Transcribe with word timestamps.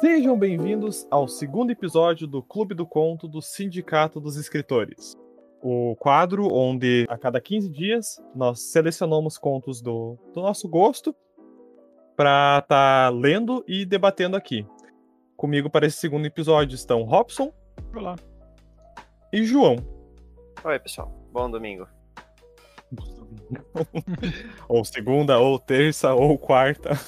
Sejam 0.00 0.38
bem-vindos 0.38 1.08
ao 1.10 1.26
segundo 1.26 1.72
episódio 1.72 2.24
do 2.28 2.40
Clube 2.40 2.72
do 2.72 2.86
Conto 2.86 3.26
do 3.26 3.42
Sindicato 3.42 4.20
dos 4.20 4.36
Escritores. 4.36 5.16
O 5.60 5.96
quadro 5.96 6.46
onde, 6.54 7.04
a 7.08 7.18
cada 7.18 7.40
15 7.40 7.68
dias, 7.68 8.22
nós 8.32 8.60
selecionamos 8.70 9.36
contos 9.36 9.82
do, 9.82 10.16
do 10.32 10.40
nosso 10.40 10.68
gosto 10.68 11.12
para 12.16 12.60
estar 12.62 12.66
tá 12.68 13.10
lendo 13.10 13.64
e 13.66 13.84
debatendo 13.84 14.36
aqui. 14.36 14.64
Comigo 15.36 15.68
para 15.68 15.84
esse 15.86 15.96
segundo 15.96 16.26
episódio 16.26 16.76
estão 16.76 17.02
Robson. 17.02 17.52
Olá. 17.92 18.14
E 19.32 19.42
João. 19.42 19.78
Oi, 20.62 20.78
pessoal. 20.78 21.12
Bom 21.32 21.50
domingo. 21.50 21.88
ou 24.68 24.84
segunda, 24.84 25.38
ou 25.38 25.58
terça, 25.58 26.14
ou 26.14 26.38
quarta. 26.38 26.98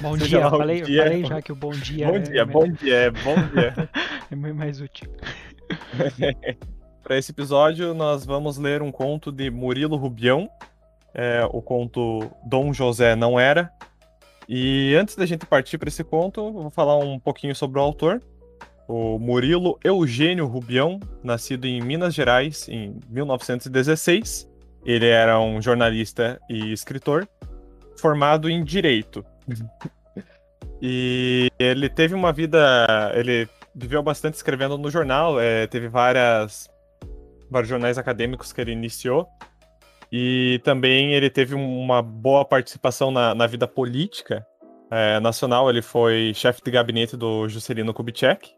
Bom 0.00 0.16
dia, 0.16 0.48
falei, 0.50 0.82
dia. 0.82 1.02
falei 1.04 1.24
já 1.24 1.42
que 1.42 1.52
o 1.52 1.56
bom 1.56 1.70
dia 1.70 2.06
bom 2.06 2.16
é. 2.16 2.18
Dia, 2.20 2.46
bom 2.46 2.68
dia, 2.68 2.94
é 2.94 3.10
bom 3.10 3.34
dia. 3.34 3.90
é 4.30 4.52
mais 4.52 4.80
útil. 4.80 5.10
Para 7.02 7.18
esse 7.18 7.32
episódio, 7.32 7.94
nós 7.94 8.24
vamos 8.24 8.58
ler 8.58 8.80
um 8.80 8.92
conto 8.92 9.32
de 9.32 9.50
Murilo 9.50 9.96
Rubião, 9.96 10.48
é, 11.12 11.44
o 11.50 11.60
conto 11.60 12.30
Dom 12.46 12.72
José 12.72 13.16
Não 13.16 13.38
Era. 13.38 13.72
E 14.48 14.94
antes 14.94 15.16
da 15.16 15.26
gente 15.26 15.46
partir 15.46 15.78
para 15.78 15.88
esse 15.88 16.04
conto, 16.04 16.52
vou 16.52 16.70
falar 16.70 16.96
um 16.98 17.18
pouquinho 17.18 17.54
sobre 17.54 17.78
o 17.78 17.82
autor. 17.82 18.22
O 18.86 19.18
Murilo 19.18 19.78
Eugênio 19.82 20.46
Rubião, 20.46 21.00
nascido 21.22 21.64
em 21.64 21.80
Minas 21.80 22.14
Gerais 22.14 22.68
em 22.68 22.98
1916 23.08 24.51
ele 24.84 25.08
era 25.08 25.40
um 25.40 25.60
jornalista 25.60 26.40
e 26.48 26.72
escritor 26.72 27.28
formado 27.98 28.50
em 28.50 28.64
direito. 28.64 29.24
e 30.82 31.48
ele 31.58 31.88
teve 31.88 32.14
uma 32.14 32.32
vida. 32.32 33.12
Ele 33.14 33.48
viveu 33.74 34.02
bastante 34.02 34.34
escrevendo 34.34 34.76
no 34.76 34.90
jornal, 34.90 35.40
é, 35.40 35.66
teve 35.66 35.88
várias, 35.88 36.68
vários 37.50 37.68
jornais 37.68 37.96
acadêmicos 37.96 38.52
que 38.52 38.60
ele 38.60 38.72
iniciou. 38.72 39.26
E 40.10 40.60
também 40.62 41.14
ele 41.14 41.30
teve 41.30 41.54
uma 41.54 42.02
boa 42.02 42.44
participação 42.44 43.10
na, 43.10 43.34
na 43.34 43.46
vida 43.46 43.66
política 43.66 44.46
é, 44.90 45.18
nacional. 45.20 45.70
Ele 45.70 45.80
foi 45.80 46.32
chefe 46.34 46.60
de 46.62 46.70
gabinete 46.70 47.16
do 47.16 47.48
Juscelino 47.48 47.94
Kubitschek. 47.94 48.50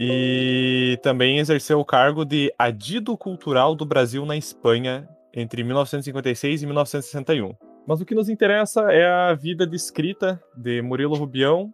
E 0.00 0.71
também 0.96 1.38
exerceu 1.38 1.78
o 1.80 1.84
cargo 1.84 2.24
de 2.24 2.52
adido 2.58 3.16
cultural 3.16 3.74
do 3.74 3.84
Brasil 3.84 4.26
na 4.26 4.36
Espanha 4.36 5.08
entre 5.34 5.62
1956 5.64 6.62
e 6.62 6.66
1961. 6.66 7.54
Mas 7.86 8.00
o 8.00 8.04
que 8.04 8.14
nos 8.14 8.28
interessa 8.28 8.92
é 8.92 9.06
a 9.06 9.34
vida 9.34 9.66
de 9.66 9.76
escrita 9.76 10.40
de 10.56 10.80
Murilo 10.82 11.16
Rubião. 11.16 11.72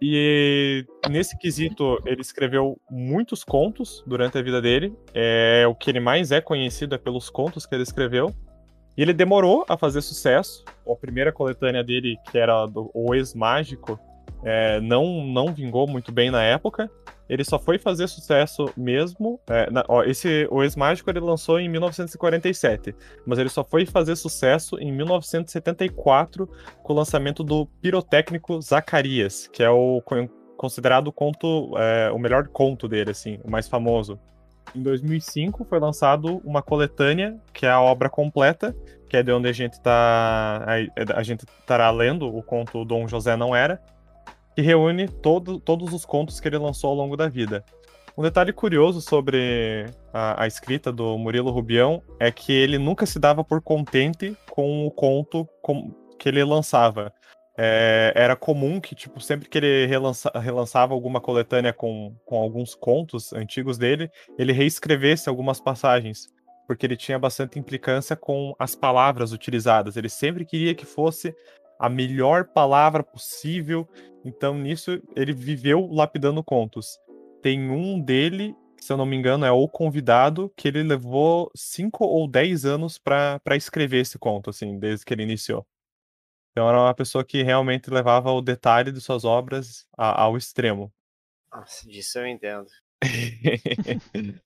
E 0.00 0.86
nesse 1.10 1.36
quesito, 1.36 2.00
ele 2.06 2.20
escreveu 2.20 2.80
muitos 2.88 3.42
contos 3.42 4.02
durante 4.06 4.38
a 4.38 4.42
vida 4.42 4.62
dele. 4.62 4.94
É 5.12 5.66
o 5.66 5.74
que 5.74 5.90
ele 5.90 6.00
mais 6.00 6.30
é 6.30 6.40
conhecido 6.40 6.94
é 6.94 6.98
pelos 6.98 7.28
contos 7.28 7.66
que 7.66 7.74
ele 7.74 7.82
escreveu. 7.82 8.34
E 8.96 9.02
ele 9.02 9.12
demorou 9.12 9.64
a 9.68 9.76
fazer 9.76 10.00
sucesso. 10.00 10.64
A 10.88 10.94
primeira 10.94 11.32
coletânea 11.32 11.84
dele, 11.84 12.16
que 12.30 12.38
era 12.38 12.64
do 12.66 12.90
O 12.94 13.14
Ex-Mágico, 13.14 13.98
é, 14.44 14.80
não, 14.80 15.26
não 15.26 15.52
vingou 15.52 15.86
muito 15.86 16.12
bem 16.12 16.30
na 16.30 16.42
época 16.42 16.90
ele 17.28 17.44
só 17.44 17.58
foi 17.58 17.78
fazer 17.78 18.08
sucesso 18.08 18.72
mesmo. 18.76 19.38
É, 19.48 19.70
na, 19.70 19.84
ó, 19.88 20.02
esse 20.02 20.48
O 20.50 20.62
Ex-Mágico 20.62 21.10
ele 21.10 21.20
lançou 21.20 21.60
em 21.60 21.68
1947, 21.68 22.94
mas 23.26 23.38
ele 23.38 23.48
só 23.48 23.62
foi 23.62 23.84
fazer 23.84 24.16
sucesso 24.16 24.78
em 24.78 24.90
1974 24.90 26.48
com 26.82 26.92
o 26.92 26.96
lançamento 26.96 27.44
do 27.44 27.66
Pirotécnico 27.80 28.60
Zacarias, 28.60 29.46
que 29.48 29.62
é 29.62 29.70
o 29.70 30.02
considerado 30.56 31.08
o 31.08 31.12
conto, 31.12 31.72
é, 31.78 32.10
o 32.10 32.18
melhor 32.18 32.48
conto 32.48 32.88
dele, 32.88 33.12
assim, 33.12 33.38
o 33.44 33.50
mais 33.50 33.68
famoso. 33.68 34.18
Em 34.74 34.82
2005 34.82 35.64
foi 35.64 35.78
lançado 35.78 36.38
uma 36.44 36.60
coletânea, 36.60 37.38
que 37.52 37.64
é 37.64 37.70
a 37.70 37.80
obra 37.80 38.10
completa, 38.10 38.74
que 39.08 39.16
é 39.16 39.22
de 39.22 39.32
onde 39.32 39.48
a 39.48 39.52
gente 39.52 39.80
tá 39.80 40.66
a, 40.66 41.18
a 41.18 41.22
gente 41.22 41.44
estará 41.60 41.90
lendo 41.90 42.26
o 42.26 42.42
conto 42.42 42.84
Dom 42.84 43.08
José 43.08 43.36
não 43.36 43.56
era, 43.56 43.80
que 44.58 44.62
reúne 44.62 45.06
todo, 45.06 45.60
todos 45.60 45.94
os 45.94 46.04
contos 46.04 46.40
que 46.40 46.48
ele 46.48 46.58
lançou 46.58 46.90
ao 46.90 46.96
longo 46.96 47.16
da 47.16 47.28
vida. 47.28 47.64
Um 48.16 48.24
detalhe 48.24 48.52
curioso 48.52 49.00
sobre 49.00 49.86
a, 50.12 50.42
a, 50.42 50.46
escrita 50.48 50.90
do 50.90 51.16
Murilo 51.16 51.52
Rubião 51.52 52.02
é 52.18 52.32
que 52.32 52.52
ele 52.52 52.76
nunca 52.76 53.06
se 53.06 53.20
dava 53.20 53.44
por 53.44 53.62
contente 53.62 54.36
com 54.50 54.84
o 54.84 54.90
conto 54.90 55.48
com, 55.62 55.94
que 56.18 56.28
ele 56.28 56.42
lançava. 56.42 57.14
É, 57.56 58.12
era 58.16 58.34
comum 58.34 58.80
que, 58.80 58.96
tipo, 58.96 59.20
sempre 59.20 59.48
que 59.48 59.58
ele 59.58 59.86
relança, 59.86 60.28
relançava 60.34 60.92
alguma 60.92 61.20
coletânea 61.20 61.72
com, 61.72 62.12
com 62.26 62.42
alguns 62.42 62.74
contos 62.74 63.32
antigos 63.32 63.78
dele, 63.78 64.10
ele 64.36 64.52
reescrevesse 64.52 65.28
algumas 65.28 65.60
passagens, 65.60 66.26
porque 66.66 66.84
ele 66.84 66.96
tinha 66.96 67.16
bastante 67.16 67.60
implicância 67.60 68.16
com 68.16 68.56
as 68.58 68.74
palavras 68.74 69.30
utilizadas. 69.30 69.96
Ele 69.96 70.08
sempre 70.08 70.44
queria 70.44 70.74
que 70.74 70.84
fosse 70.84 71.32
a 71.78 71.88
melhor 71.88 72.44
palavra 72.44 73.02
possível. 73.02 73.88
Então, 74.24 74.54
nisso, 74.58 75.00
ele 75.14 75.32
viveu 75.32 75.86
lapidando 75.86 76.42
contos. 76.42 76.98
Tem 77.42 77.70
um 77.70 78.00
dele, 78.00 78.54
se 78.78 78.92
eu 78.92 78.96
não 78.96 79.06
me 79.06 79.16
engano, 79.16 79.44
é 79.44 79.50
O 79.50 79.68
Convidado, 79.68 80.52
que 80.56 80.66
ele 80.66 80.82
levou 80.82 81.50
5 81.54 82.04
ou 82.04 82.28
10 82.28 82.64
anos 82.64 82.98
para 82.98 83.40
escrever 83.56 84.00
esse 84.00 84.18
conto, 84.18 84.50
assim, 84.50 84.78
desde 84.78 85.04
que 85.04 85.14
ele 85.14 85.22
iniciou. 85.22 85.66
Então, 86.50 86.68
era 86.68 86.78
uma 86.78 86.94
pessoa 86.94 87.24
que 87.24 87.42
realmente 87.42 87.88
levava 87.88 88.32
o 88.32 88.42
detalhe 88.42 88.90
de 88.90 89.00
suas 89.00 89.24
obras 89.24 89.86
a, 89.96 90.22
ao 90.22 90.36
extremo. 90.36 90.92
Nossa, 91.52 91.88
disso 91.88 92.18
eu 92.18 92.26
entendo. 92.26 92.66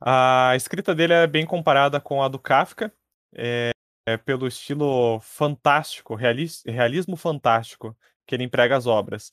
a 0.00 0.54
escrita 0.56 0.94
dele 0.94 1.12
é 1.12 1.26
bem 1.26 1.44
comparada 1.44 2.00
com 2.00 2.22
a 2.22 2.28
do 2.28 2.38
Kafka. 2.38 2.92
É, 3.34 3.70
é, 4.12 4.16
pelo 4.16 4.46
estilo 4.46 5.20
fantástico, 5.20 6.14
realis, 6.14 6.62
realismo 6.66 7.16
fantástico 7.16 7.96
que 8.26 8.34
ele 8.34 8.44
emprega 8.44 8.76
as 8.76 8.86
obras. 8.86 9.32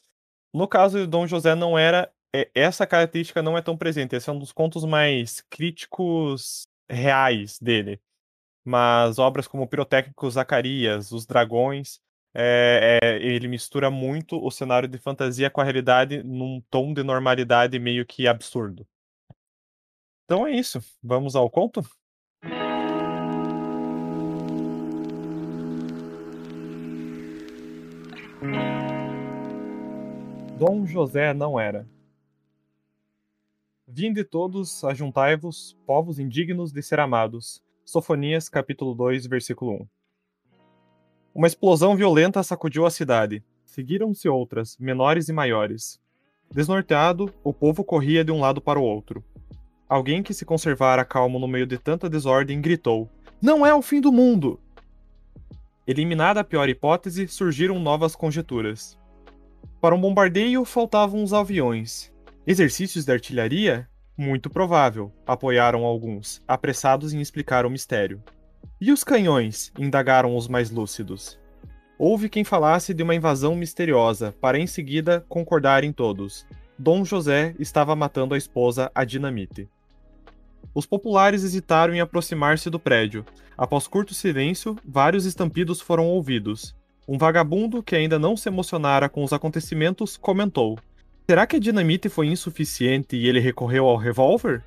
No 0.54 0.68
caso 0.68 1.00
de 1.00 1.08
Dom 1.08 1.28
José 1.28 1.56
não 1.56 1.78
era 1.78 2.12
é, 2.34 2.50
essa 2.54 2.86
característica 2.86 3.42
não 3.42 3.58
é 3.58 3.62
tão 3.62 3.78
presente. 3.78 4.16
Esse 4.16 4.30
é 4.30 4.34
um 4.34 4.40
dos 4.40 4.52
contos 4.52 4.84
mais 4.86 5.42
críticos 5.50 6.68
reais 6.90 7.60
dele. 7.60 8.02
Mas 8.64 9.20
obras 9.20 9.48
como 9.48 9.68
Pirotécnico 9.68 10.30
Zacarias, 10.30 11.12
Os 11.12 11.26
Dragões, 11.26 12.00
é, 12.34 13.00
é, 13.02 13.18
ele 13.24 13.48
mistura 13.48 13.90
muito 13.90 14.44
o 14.44 14.52
cenário 14.52 14.88
de 14.88 14.98
fantasia 14.98 15.50
com 15.50 15.62
a 15.62 15.64
realidade 15.64 16.24
num 16.24 16.62
tom 16.70 16.94
de 16.94 17.04
normalidade 17.04 17.80
meio 17.80 18.06
que 18.06 18.28
absurdo. 18.28 18.88
Então 20.26 20.46
é 20.46 20.52
isso. 20.52 20.80
Vamos 21.02 21.36
ao 21.36 21.50
conto? 21.50 21.82
Dom 30.58 30.88
José 30.88 31.36
não 31.36 31.60
era. 31.60 31.88
Vinde 33.88 34.24
todos, 34.24 34.84
ajuntai-vos, 34.84 35.78
povos 35.86 36.18
indignos 36.18 36.72
de 36.72 36.82
ser 36.82 37.00
amados. 37.00 37.62
Sofonias, 37.86 38.50
capítulo 38.50 38.96
2, 38.96 39.28
versículo 39.28 39.74
1. 39.74 39.88
Uma 41.36 41.46
explosão 41.46 41.96
violenta 41.96 42.42
sacudiu 42.42 42.88
a 42.88 42.90
cidade. 42.90 43.44
Seguiram-se 43.66 44.28
outras, 44.28 44.76
menores 44.80 45.30
e 45.30 45.34
maiores. 45.34 46.02
Desnorteado, 46.52 47.32
o 47.44 47.54
povo 47.54 47.84
corria 47.84 48.26
de 48.26 48.32
um 48.32 48.40
lado 48.40 48.60
para 48.60 48.80
o 48.80 48.84
outro. 48.84 49.24
Alguém 49.88 50.24
que 50.24 50.34
se 50.34 50.44
conservara 50.44 51.06
calmo 51.06 51.38
no 51.38 51.48
meio 51.48 51.68
de 51.68 51.78
tanta 51.78 52.10
desordem 52.10 52.60
gritou: 52.60 53.08
Não 53.40 53.64
é 53.64 53.76
o 53.76 53.84
fim 53.84 54.02
do 54.02 54.12
mundo! 54.12 54.60
Eliminada 55.86 56.40
a 56.40 56.44
pior 56.44 56.68
hipótese, 56.68 57.28
surgiram 57.28 57.78
novas 57.78 58.16
conjecturas. 58.16 58.98
Para 59.80 59.94
um 59.94 60.02
bombardeio 60.02 60.66
faltavam 60.66 61.24
os 61.24 61.34
aviões. 61.34 62.12
Exercícios 62.48 63.06
de 63.06 63.12
artilharia? 63.12 63.88
Muito 64.18 64.50
provável, 64.50 65.14
apoiaram 65.26 65.86
alguns, 65.86 66.42
apressados 66.48 67.14
em 67.14 67.22
explicar 67.22 67.64
o 67.64 67.70
mistério. 67.70 68.24
E 68.82 68.92
os 68.92 69.04
canhões? 69.04 69.72
indagaram 69.78 70.36
os 70.36 70.48
mais 70.48 70.72
lúcidos. 70.72 71.40
Houve 72.00 72.28
quem 72.28 72.44
falasse 72.44 72.92
de 72.92 73.04
uma 73.04 73.14
invasão 73.14 73.56
misteriosa, 73.56 74.34
para 74.42 74.58
em 74.58 74.66
seguida 74.66 75.24
concordarem 75.30 75.94
todos. 75.94 76.48
Dom 76.78 77.06
José 77.06 77.54
estava 77.60 77.96
matando 77.96 78.34
a 78.34 78.38
esposa 78.38 78.92
a 78.96 79.04
dinamite. 79.04 79.70
Os 80.74 80.88
populares 80.88 81.44
hesitaram 81.44 81.94
em 81.94 82.00
aproximar-se 82.00 82.70
do 82.70 82.80
prédio. 82.80 83.24
Após 83.56 83.88
curto 83.88 84.16
silêncio, 84.16 84.76
vários 84.84 85.26
estampidos 85.26 85.82
foram 85.82 86.08
ouvidos. 86.08 86.76
Um 87.08 87.18
vagabundo 87.18 87.82
que 87.82 87.96
ainda 87.96 88.20
não 88.20 88.36
se 88.36 88.50
emocionara 88.50 89.08
com 89.08 89.24
os 89.24 89.32
acontecimentos 89.32 90.18
comentou: 90.18 90.78
Será 91.30 91.48
que 91.48 91.56
a 91.56 91.60
dinamite 91.60 92.10
foi 92.10 92.28
insuficiente 92.28 93.16
e 93.16 93.28
ele 93.28 93.40
recorreu 93.40 93.86
ao 93.86 93.96
revólver? 93.96 94.64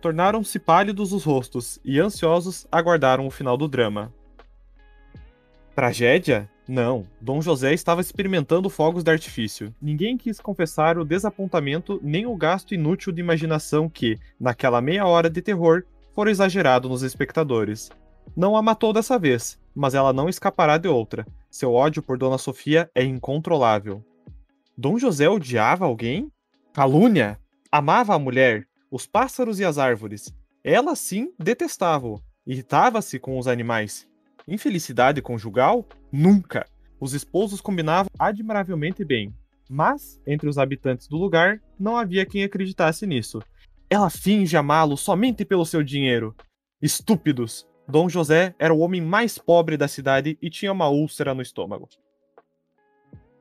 Tornaram-se 0.00 0.58
pálidos 0.58 1.12
os 1.12 1.24
rostos 1.24 1.78
e 1.84 2.00
ansiosos 2.00 2.66
aguardaram 2.72 3.26
o 3.26 3.30
final 3.30 3.56
do 3.56 3.68
drama. 3.68 4.12
Tragédia? 5.74 6.50
Não. 6.66 7.06
Dom 7.20 7.40
José 7.40 7.72
estava 7.72 8.00
experimentando 8.00 8.70
fogos 8.70 9.02
de 9.04 9.10
artifício. 9.10 9.74
Ninguém 9.80 10.16
quis 10.16 10.40
confessar 10.40 10.98
o 10.98 11.04
desapontamento 11.04 12.00
nem 12.02 12.26
o 12.26 12.36
gasto 12.36 12.74
inútil 12.74 13.12
de 13.12 13.20
imaginação 13.20 13.88
que, 13.88 14.18
naquela 14.38 14.80
meia 14.80 15.06
hora 15.06 15.28
de 15.28 15.42
terror, 15.42 15.84
foram 16.14 16.30
exagerado 16.30 16.88
nos 16.88 17.02
espectadores. 17.02 17.90
Não 18.36 18.56
a 18.56 18.62
matou 18.62 18.92
dessa 18.92 19.18
vez, 19.18 19.58
mas 19.74 19.94
ela 19.94 20.12
não 20.12 20.28
escapará 20.28 20.78
de 20.78 20.88
outra. 20.88 21.26
Seu 21.50 21.74
ódio 21.74 22.00
por 22.00 22.16
Dona 22.16 22.38
Sofia 22.38 22.88
é 22.94 23.02
incontrolável. 23.02 24.04
Dom 24.78 24.98
José 24.98 25.28
odiava 25.28 25.84
alguém? 25.84 26.30
Calúnia! 26.72 27.40
Amava 27.72 28.14
a 28.14 28.18
mulher, 28.18 28.66
os 28.90 29.04
pássaros 29.04 29.58
e 29.58 29.64
as 29.64 29.76
árvores. 29.76 30.32
Ela 30.62 30.94
sim 30.94 31.32
detestava-o. 31.38 32.20
Irritava-se 32.46 33.18
com 33.18 33.36
os 33.36 33.48
animais. 33.48 34.08
Infelicidade 34.46 35.20
conjugal? 35.20 35.86
Nunca! 36.12 36.66
Os 37.00 37.14
esposos 37.14 37.60
combinavam 37.60 38.10
admiravelmente 38.18 39.04
bem. 39.04 39.34
Mas, 39.68 40.20
entre 40.26 40.48
os 40.48 40.56
habitantes 40.56 41.08
do 41.08 41.16
lugar, 41.16 41.60
não 41.78 41.96
havia 41.96 42.26
quem 42.26 42.44
acreditasse 42.44 43.06
nisso. 43.06 43.40
Ela 43.88 44.08
finge 44.08 44.56
amá-lo 44.56 44.96
somente 44.96 45.44
pelo 45.44 45.66
seu 45.66 45.82
dinheiro. 45.82 46.34
Estúpidos! 46.80 47.69
Dom 47.90 48.08
José 48.08 48.54
era 48.58 48.72
o 48.72 48.78
homem 48.78 49.00
mais 49.00 49.36
pobre 49.36 49.76
da 49.76 49.88
cidade 49.88 50.38
e 50.40 50.48
tinha 50.48 50.72
uma 50.72 50.88
úlcera 50.88 51.34
no 51.34 51.42
estômago. 51.42 51.88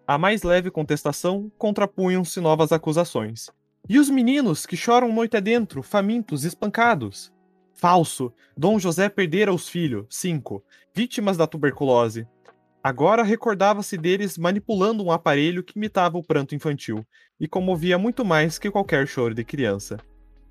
A 0.08 0.18
mais 0.18 0.42
leve 0.42 0.72
contestação 0.72 1.52
contrapunham-se 1.56 2.42
novas 2.42 2.72
acusações. 2.72 3.52
E 3.88 4.00
os 4.00 4.10
meninos 4.10 4.66
que 4.66 4.76
choram 4.76 5.14
noite 5.14 5.38
adentro, 5.38 5.84
famintos, 5.84 6.44
espancados? 6.44 7.32
Falso! 7.76 8.34
Dom 8.58 8.80
José 8.80 9.08
perdera 9.08 9.54
os 9.54 9.70
filhos, 9.70 10.08
cinco, 10.10 10.64
vítimas 10.96 11.38
da 11.38 11.46
tuberculose. 11.46 12.28
Agora 12.84 13.22
recordava-se 13.22 13.98
deles 13.98 14.38
manipulando 14.38 15.04
um 15.04 15.12
aparelho 15.12 15.64
que 15.64 15.78
imitava 15.78 16.18
o 16.18 16.24
pranto 16.24 16.56
infantil 16.56 17.06
e 17.40 17.48
comovia 17.48 17.98
muito 18.00 18.26
mais 18.26 18.58
que 18.58 18.72
qualquer 18.72 19.08
choro 19.08 19.36
de 19.36 19.44
criança. 19.44 19.98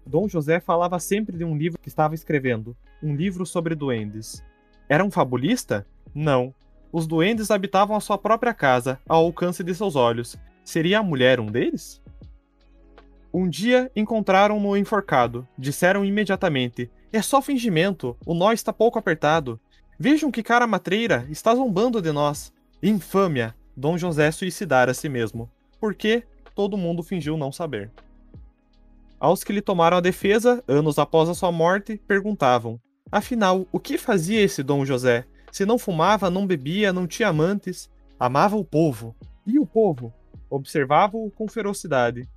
Dom 0.08 0.26
José 0.26 0.58
falava 0.58 0.98
sempre 0.98 1.36
de 1.36 1.44
um 1.44 1.54
livro 1.54 1.78
que 1.78 1.88
estava 1.88 2.14
escrevendo, 2.14 2.74
um 3.02 3.14
livro 3.14 3.44
sobre 3.44 3.74
duendes. 3.74 4.42
Era 4.88 5.04
um 5.04 5.10
fabulista? 5.10 5.86
Não. 6.14 6.54
Os 6.90 7.06
duendes 7.06 7.50
habitavam 7.50 7.94
a 7.94 8.00
sua 8.00 8.16
própria 8.16 8.54
casa, 8.54 8.98
ao 9.06 9.26
alcance 9.26 9.62
de 9.62 9.74
seus 9.74 9.96
olhos. 9.96 10.34
Seria 10.64 11.00
a 11.00 11.02
mulher 11.02 11.38
um 11.38 11.44
deles? 11.44 12.02
Um 13.30 13.46
dia 13.46 13.92
encontraram-no 13.94 14.74
enforcado. 14.78 15.46
Disseram 15.58 16.02
imediatamente: 16.06 16.90
É 17.12 17.20
só 17.20 17.42
fingimento, 17.42 18.16
o 18.24 18.32
nó 18.32 18.50
está 18.50 18.72
pouco 18.72 18.98
apertado. 18.98 19.60
Vejam 19.98 20.30
que 20.30 20.42
cara 20.42 20.66
matreira, 20.66 21.26
está 21.28 21.54
zombando 21.54 22.00
de 22.00 22.12
nós. 22.12 22.50
Infâmia! 22.82 23.54
Dom 23.76 23.98
José 23.98 24.30
suicidara 24.30 24.92
a 24.92 24.94
si 24.94 25.10
mesmo. 25.10 25.50
Por 25.78 25.94
quê? 25.94 26.24
Todo 26.54 26.78
mundo 26.78 27.02
fingiu 27.02 27.36
não 27.36 27.52
saber. 27.52 27.90
Aos 29.20 29.42
que 29.42 29.52
lhe 29.52 29.60
tomaram 29.60 29.96
a 29.96 30.00
defesa, 30.00 30.62
anos 30.68 30.98
após 30.98 31.28
a 31.28 31.34
sua 31.34 31.50
morte, 31.50 32.00
perguntavam: 32.06 32.80
Afinal, 33.10 33.66
o 33.72 33.80
que 33.80 33.98
fazia 33.98 34.40
esse 34.40 34.62
Dom 34.62 34.84
José? 34.84 35.26
Se 35.50 35.64
não 35.64 35.78
fumava, 35.78 36.30
não 36.30 36.46
bebia, 36.46 36.92
não 36.92 37.06
tinha 37.06 37.28
amantes, 37.28 37.90
amava 38.18 38.56
o 38.56 38.64
povo. 38.64 39.16
E 39.46 39.58
o 39.58 39.66
povo? 39.66 40.12
Observava-o 40.48 41.30
com 41.30 41.48
ferocidade. 41.48 42.28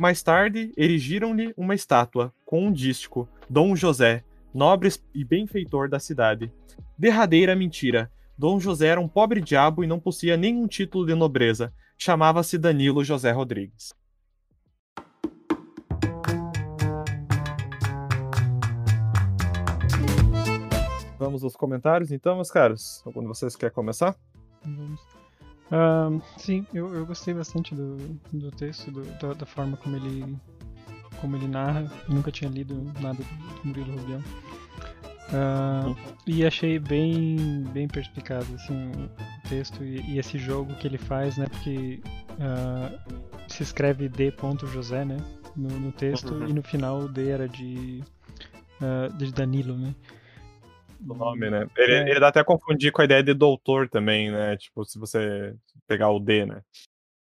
Mais 0.00 0.22
tarde, 0.22 0.72
erigiram-lhe 0.76 1.52
uma 1.56 1.74
estátua, 1.74 2.32
com 2.44 2.66
um 2.66 2.72
dístico, 2.72 3.28
Dom 3.48 3.76
José, 3.76 4.24
nobre 4.52 4.90
e 5.14 5.24
benfeitor 5.24 5.88
da 5.88 6.00
cidade. 6.00 6.52
Derradeira 6.98 7.54
mentira. 7.54 8.10
Dom 8.36 8.58
José 8.58 8.88
era 8.88 9.00
um 9.00 9.08
pobre 9.08 9.40
diabo 9.40 9.84
e 9.84 9.86
não 9.86 9.98
possuía 10.00 10.36
nenhum 10.36 10.66
título 10.66 11.06
de 11.06 11.14
nobreza. 11.14 11.72
Chamava-se 11.96 12.56
Danilo 12.56 13.04
José 13.04 13.30
Rodrigues. 13.32 13.92
Vamos 21.28 21.44
aos 21.44 21.54
comentários 21.54 22.10
então, 22.10 22.36
meus 22.36 22.50
caros. 22.50 23.02
Algum 23.04 23.20
de 23.20 23.26
vocês 23.26 23.54
quer 23.54 23.70
começar? 23.70 24.16
Vamos. 24.64 24.98
Uh, 25.70 26.22
sim, 26.38 26.66
eu, 26.72 26.94
eu 26.94 27.04
gostei 27.04 27.34
bastante 27.34 27.74
do, 27.74 27.98
do 28.32 28.50
texto, 28.50 28.90
do, 28.90 29.02
da, 29.18 29.34
da, 29.34 29.44
forma 29.44 29.76
como 29.76 29.96
ele, 29.96 30.38
como 31.20 31.36
ele 31.36 31.46
narra. 31.46 31.84
Eu 32.08 32.14
nunca 32.14 32.32
tinha 32.32 32.50
lido 32.50 32.82
nada 32.98 33.18
do 33.22 33.68
Murilo 33.68 33.94
Rubião. 33.98 34.20
Uh, 35.28 35.94
e 36.26 36.46
achei 36.46 36.78
bem, 36.78 37.62
bem 37.74 37.86
perspicaz 37.86 38.50
assim, 38.54 38.90
o 38.90 39.48
texto 39.50 39.84
e, 39.84 40.00
e, 40.10 40.18
esse 40.18 40.38
jogo 40.38 40.74
que 40.76 40.86
ele 40.86 40.96
faz, 40.96 41.36
né? 41.36 41.44
Porque 41.50 42.00
uh, 42.38 43.52
se 43.52 43.62
escreve 43.62 44.08
D. 44.08 44.32
José, 44.72 45.04
né? 45.04 45.18
No, 45.54 45.68
no 45.68 45.92
texto, 45.92 46.32
uhum. 46.32 46.48
e 46.48 46.52
no 46.54 46.62
final 46.62 47.00
o 47.00 47.08
D 47.08 47.28
era 47.28 47.46
de, 47.46 48.02
de 49.18 49.32
Danilo, 49.32 49.76
né? 49.76 49.94
Do 50.98 51.14
nome, 51.14 51.50
né? 51.50 51.68
Ele, 51.76 51.92
é. 51.92 52.10
ele 52.10 52.20
dá 52.20 52.28
até 52.28 52.40
a 52.40 52.44
confundir 52.44 52.92
com 52.92 53.02
a 53.02 53.04
ideia 53.04 53.22
de 53.22 53.34
doutor 53.34 53.88
também, 53.88 54.30
né? 54.30 54.56
Tipo, 54.56 54.84
se 54.84 54.98
você 54.98 55.56
pegar 55.86 56.10
o 56.10 56.18
D, 56.18 56.46
né? 56.46 56.62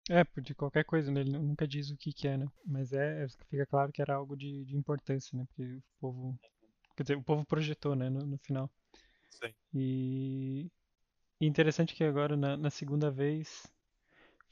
É, 0.09 0.23
de 0.41 0.55
qualquer 0.55 0.83
coisa, 0.83 1.11
né? 1.11 1.21
Ele 1.21 1.31
nunca 1.31 1.67
diz 1.67 1.91
o 1.91 1.97
que, 1.97 2.11
que 2.11 2.27
é, 2.27 2.37
né? 2.37 2.47
Mas 2.65 2.93
é, 2.93 3.27
fica 3.49 3.65
claro 3.67 3.91
que 3.91 4.01
era 4.01 4.15
algo 4.15 4.35
de, 4.35 4.65
de 4.65 4.75
importância, 4.75 5.37
né? 5.37 5.45
Porque 5.47 5.63
o 5.63 5.83
povo. 5.99 6.39
Quer 6.95 7.03
dizer, 7.03 7.17
o 7.17 7.23
povo 7.23 7.45
projetou, 7.45 7.95
né? 7.95 8.09
No, 8.09 8.25
no 8.25 8.37
final. 8.39 8.69
Sim. 9.29 9.53
E, 9.73 10.71
e 11.39 11.45
interessante 11.45 11.93
que 11.93 12.03
agora, 12.03 12.35
na, 12.35 12.57
na, 12.57 12.69
segunda 12.71 13.11
vez, 13.11 13.71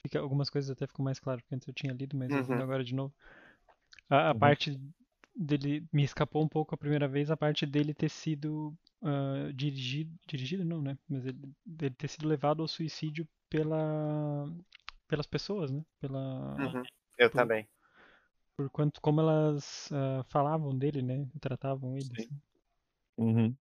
fica, 0.01 0.19
algumas 0.19 0.49
coisas 0.49 0.69
até 0.69 0.85
ficam 0.85 1.03
mais 1.03 1.19
claras, 1.19 1.41
porque 1.41 1.55
antes 1.55 1.67
eu 1.67 1.73
tinha 1.73 1.93
lido, 1.93 2.15
mas 2.15 2.31
uhum. 2.31 2.61
agora 2.61 2.83
de 2.83 2.93
novo. 2.93 3.13
A, 4.09 4.29
a 4.29 4.31
uhum. 4.33 4.39
parte 4.39 4.79
dele 5.37 5.85
me 5.93 6.03
escapou 6.03 6.43
um 6.43 6.47
pouco 6.47 6.73
a 6.73 6.77
primeira 6.77 7.07
vez, 7.07 7.29
a 7.29 7.37
parte 7.37 7.65
dele 7.65 7.93
ter 7.93 8.09
sido 8.09 8.73
uh, 9.01 9.53
dirigido, 9.53 10.11
dirigido 10.27 10.65
não, 10.65 10.81
né? 10.81 10.97
Mas 11.07 11.25
ele, 11.25 11.39
ele, 11.79 11.95
ter 11.95 12.07
sido 12.07 12.27
levado 12.27 12.61
ao 12.61 12.67
suicídio 12.67 13.27
pela, 13.49 14.49
pelas 15.07 15.27
pessoas, 15.27 15.71
né? 15.71 15.83
Pela, 15.99 16.55
uhum. 16.55 16.83
Eu 17.17 17.29
por, 17.29 17.37
também. 17.37 17.67
Por 18.55 18.69
quanto, 18.69 18.99
como 18.99 19.21
elas 19.21 19.89
uh, 19.91 20.23
falavam 20.29 20.75
dele, 20.75 21.01
né? 21.01 21.27
Tratavam 21.39 21.95
ele. 21.95 22.09
Assim. 22.17 22.29
Uhum. 23.17 23.55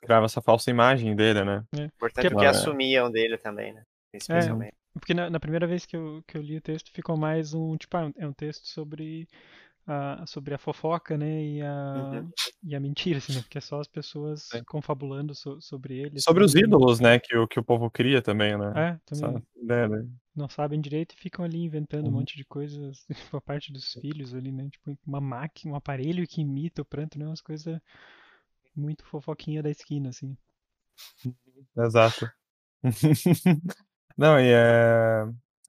Criava 0.00 0.26
essa 0.26 0.42
falsa 0.42 0.70
imagem 0.70 1.14
dele, 1.14 1.44
né? 1.44 1.64
É. 1.78 1.88
Portanto, 1.98 2.28
que, 2.28 2.36
que 2.36 2.44
assumiam 2.44 3.10
dele 3.10 3.38
também, 3.38 3.72
né? 3.72 3.84
Especialmente. 4.12 4.74
É, 4.74 4.98
porque 4.98 5.14
na, 5.14 5.30
na, 5.30 5.40
primeira 5.40 5.66
vez 5.66 5.86
que 5.86 5.96
eu, 5.96 6.22
que 6.26 6.36
eu 6.36 6.42
li 6.42 6.56
o 6.56 6.60
texto 6.60 6.90
ficou 6.90 7.16
mais 7.16 7.54
um, 7.54 7.76
tipo, 7.76 7.96
ah, 7.96 8.12
é 8.16 8.26
um 8.26 8.32
texto 8.32 8.66
sobre 8.66 9.28
a, 9.86 10.24
sobre 10.26 10.54
a 10.54 10.58
fofoca, 10.58 11.16
né, 11.18 11.44
e 11.44 11.62
a, 11.62 12.12
uhum. 12.14 12.30
e 12.62 12.74
a 12.74 12.80
mentira, 12.80 13.18
assim, 13.18 13.34
né, 13.34 13.40
porque 13.42 13.58
é 13.58 13.60
só 13.60 13.80
as 13.80 13.88
pessoas 13.88 14.44
Sim. 14.44 14.62
confabulando 14.64 15.34
so, 15.34 15.60
sobre 15.60 15.98
ele. 15.98 16.20
Sobre 16.20 16.44
os 16.44 16.54
ídolos, 16.54 17.00
né, 17.00 17.18
que 17.18 17.36
o, 17.36 17.48
que 17.48 17.58
o 17.58 17.64
povo 17.64 17.90
cria 17.90 18.22
também, 18.22 18.56
né. 18.56 18.72
É, 18.76 18.98
também. 19.04 19.42
Ideia, 19.56 19.88
né? 19.88 20.06
Não 20.34 20.48
sabem 20.48 20.80
direito 20.80 21.14
e 21.14 21.20
ficam 21.20 21.44
ali 21.44 21.64
inventando 21.64 22.06
uhum. 22.06 22.12
um 22.12 22.18
monte 22.18 22.36
de 22.36 22.44
coisas, 22.44 23.04
por 23.30 23.40
parte 23.40 23.72
dos 23.72 23.92
filhos 23.92 24.34
ali, 24.34 24.52
né, 24.52 24.68
tipo 24.70 24.96
uma 25.06 25.20
máquina, 25.20 25.72
um 25.72 25.76
aparelho 25.76 26.26
que 26.26 26.40
imita 26.40 26.82
o 26.82 26.84
pranto, 26.84 27.18
né, 27.18 27.26
umas 27.26 27.40
coisas 27.40 27.80
muito 28.74 29.04
fofoquinha 29.04 29.62
da 29.62 29.70
esquina, 29.70 30.08
assim. 30.08 30.36
Exato. 31.76 32.30
Não, 34.16 34.38
e 34.38 34.50
é... 34.52 35.24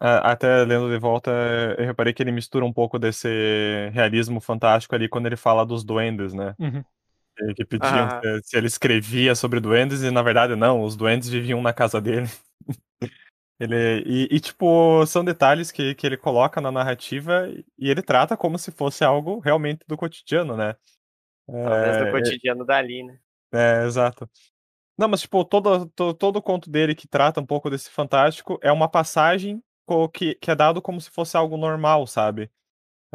Até 0.05 0.65
lendo 0.65 0.89
de 0.89 1.00
volta, 1.00 1.31
eu 1.77 1.86
reparei 1.86 2.12
que 2.12 2.22
ele 2.22 2.33
mistura 2.33 2.65
um 2.65 2.74
pouco 2.74 3.00
desse 3.00 3.89
realismo 3.93 4.41
fantástico 4.41 4.93
ali 4.93 5.07
quando 5.07 5.27
ele 5.27 5.38
fala 5.38 5.65
dos 5.65 5.81
duendes, 5.81 6.33
né? 6.33 6.53
Uhum. 6.60 6.83
Que 7.55 7.63
pediam 7.63 7.89
ah. 7.89 8.19
se, 8.22 8.50
se 8.50 8.57
ele 8.57 8.67
escrevia 8.67 9.33
sobre 9.33 9.62
duendes 9.62 10.03
e 10.03 10.12
na 10.12 10.22
verdade 10.22 10.57
não, 10.57 10.83
os 10.83 10.98
duendes 10.98 11.29
viviam 11.29 11.62
na 11.62 11.72
casa 11.72 12.01
dele. 12.01 12.27
ele, 13.57 14.03
e, 14.05 14.27
e, 14.29 14.39
tipo, 14.41 15.05
são 15.05 15.24
detalhes 15.24 15.72
que, 15.72 15.95
que 15.95 16.05
ele 16.05 16.17
coloca 16.17 16.60
na 16.60 16.69
narrativa 16.69 17.50
e 17.79 17.89
ele 17.89 18.01
trata 18.01 18.36
como 18.36 18.57
se 18.60 18.72
fosse 18.74 19.05
algo 19.05 19.39
realmente 19.39 19.86
do 19.88 19.95
cotidiano, 19.95 20.57
né? 20.57 20.75
Talvez 21.48 21.95
é, 21.95 22.05
do 22.05 22.12
cotidiano 22.12 22.65
dali, 22.65 23.03
né? 23.03 23.17
É, 23.53 23.86
exato. 23.86 24.29
Não, 24.98 25.07
mas 25.07 25.22
tipo, 25.22 25.45
todo, 25.45 25.86
todo, 25.95 26.13
todo 26.13 26.36
o 26.36 26.41
conto 26.41 26.69
dele 26.69 26.93
que 26.93 27.07
trata 27.07 27.39
um 27.39 27.45
pouco 27.45 27.69
desse 27.69 27.89
fantástico 27.89 28.60
é 28.62 28.72
uma 28.72 28.89
passagem 28.89 29.63
que, 30.10 30.36
que 30.36 30.52
é 30.52 30.56
dado 30.56 30.82
como 30.82 31.00
se 31.00 31.10
fosse 31.10 31.36
algo 31.38 31.58
normal, 31.58 32.08
sabe? 32.08 32.50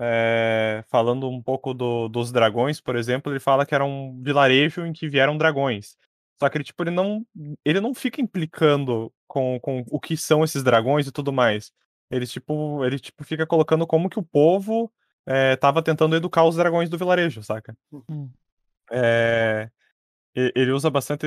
É, 0.01 0.85
falando 0.89 1.29
um 1.29 1.43
pouco 1.43 1.75
do, 1.75 2.09
dos 2.09 2.31
dragões, 2.31 2.81
por 2.81 2.95
exemplo, 2.95 3.33
ele 3.33 3.41
fala 3.41 3.67
que 3.67 3.75
era 3.75 3.85
um 3.85 4.23
vilarejo 4.23 4.87
em 4.87 4.93
que 4.93 5.09
vieram 5.09 5.37
dragões. 5.37 5.97
Só 6.41 6.49
que 6.49 6.57
ele, 6.57 6.65
tipo, 6.65 6.83
ele 6.85 6.93
não, 6.93 7.27
ele 7.65 7.81
não 7.81 7.93
fica 7.93 8.21
implicando 8.21 9.13
com, 9.27 9.59
com 9.61 9.85
o 9.91 9.99
que 9.99 10.17
são 10.17 10.45
esses 10.45 10.63
dragões 10.63 11.07
e 11.07 11.13
tudo 11.13 11.33
mais. 11.33 11.73
Ele, 12.11 12.27
tipo, 12.27 12.85
ele, 12.85 12.99
tipo, 12.99 13.25
fica 13.25 13.47
colocando 13.47 13.87
como 13.87 14.09
que 14.09 14.19
o 14.19 14.23
povo 14.23 14.91
estava 15.53 15.81
é, 15.81 15.83
tentando 15.83 16.17
educar 16.17 16.45
os 16.45 16.57
dragões 16.57 16.89
do 16.89 16.97
vilarejo, 16.97 17.43
saca? 17.43 17.77
Uhum. 17.91 18.31
É, 18.91 19.69
ele 20.55 20.71
usa 20.73 20.91
bastante 20.91 21.27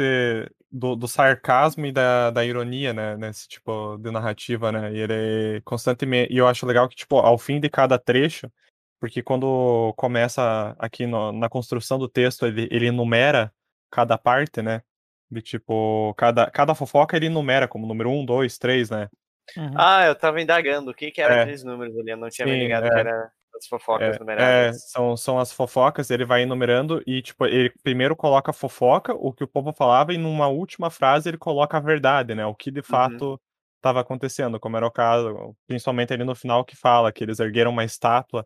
do, 0.72 0.96
do 0.96 1.08
sarcasmo 1.08 1.86
e 1.86 1.92
da, 1.92 2.30
da 2.32 2.46
ironia, 2.46 2.94
né, 2.94 3.18
nesse 3.18 3.48
tipo 3.48 3.98
de 3.98 4.12
narrativa, 4.12 4.72
né, 4.72 4.94
e 4.94 5.00
ele 5.00 5.14
é 5.58 5.62
constantemente, 5.66 6.32
e 6.34 6.38
eu 6.38 6.48
acho 6.48 6.66
legal 6.66 6.88
que, 6.88 6.96
tipo, 6.96 7.18
ao 7.18 7.38
fim 7.38 7.60
de 7.60 7.70
cada 7.70 7.98
trecho, 7.98 8.52
porque 9.00 9.24
quando 9.24 9.94
começa 9.98 10.76
aqui 10.78 11.08
no, 11.08 11.32
na 11.32 11.50
construção 11.50 11.98
do 11.98 12.08
texto, 12.08 12.46
ele, 12.46 12.68
ele 12.72 12.88
enumera 12.88 13.52
cada 13.90 14.18
parte, 14.18 14.62
né, 14.62 14.82
de 15.30 15.42
tipo, 15.42 16.14
cada, 16.16 16.50
cada 16.52 16.76
fofoca 16.76 17.16
ele 17.18 17.26
enumera 17.28 17.68
como 17.68 17.88
número 17.88 18.10
1, 18.12 18.26
2, 18.26 18.58
3, 18.58 18.90
né. 18.90 19.10
Uhum. 19.58 19.74
Ah, 19.76 20.06
eu 20.06 20.16
tava 20.16 20.42
indagando 20.42 20.92
o 20.92 20.94
que 20.94 21.12
que 21.12 21.22
eram 21.22 21.36
É. 21.36 21.42
aqueles 21.42 21.64
números 21.64 21.98
ali, 21.98 22.12
eu 22.12 22.18
não 22.18 22.30
tinha 22.30 22.48
Sim, 22.48 22.54
me 22.54 22.60
ligado 22.60 22.86
é. 22.86 22.90
que 22.90 23.00
era 23.00 23.32
as 23.62 23.68
fofocas 23.68 24.16
É, 24.16 24.20
numeradas. 24.20 24.90
são, 24.90 25.16
são 25.16 25.40
as 25.40 25.54
fofocas, 25.54 26.10
ele 26.10 26.26
vai 26.26 26.42
enumerando 26.44 27.04
e, 27.06 27.22
tipo, 27.22 27.46
ele 27.46 27.70
primeiro 27.84 28.16
coloca 28.16 28.52
a 28.52 28.54
fofoca, 28.54 29.14
o 29.14 29.32
que 29.32 29.44
o 29.44 29.48
povo 29.48 29.72
falava, 29.72 30.14
e 30.14 30.18
numa 30.18 30.48
última 30.48 30.90
frase 30.90 31.30
ele 31.30 31.38
coloca 31.38 31.78
a 31.78 31.82
verdade, 31.82 32.34
né? 32.34 32.46
O 32.46 32.56
que 32.56 32.72
de 32.72 32.82
fato 32.82 33.40
estava 33.78 34.00
acontecendo, 34.02 34.60
como 34.60 34.78
era 34.78 34.86
o 34.86 34.92
caso, 34.92 35.56
principalmente 35.68 36.14
ali 36.14 36.24
no 36.24 36.36
final 36.36 36.64
que 36.66 36.76
fala 36.76 37.12
que 37.12 37.24
eles 37.24 37.40
ergueram 37.40 37.72
uma 37.72 37.84
estátua 37.84 38.46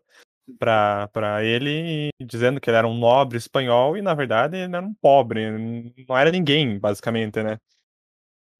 para 0.58 1.42
ele, 1.44 2.08
dizendo 2.22 2.60
que 2.60 2.70
ele 2.70 2.76
era 2.76 2.86
um 2.86 2.96
nobre 2.96 3.36
espanhol, 3.36 3.96
e 3.96 4.02
na 4.02 4.14
verdade 4.14 4.56
ele 4.56 4.74
era 4.76 4.84
um 4.86 4.94
pobre, 4.94 5.50
não 6.08 6.16
era 6.16 6.30
ninguém, 6.30 6.78
basicamente, 6.78 7.42
né? 7.42 7.58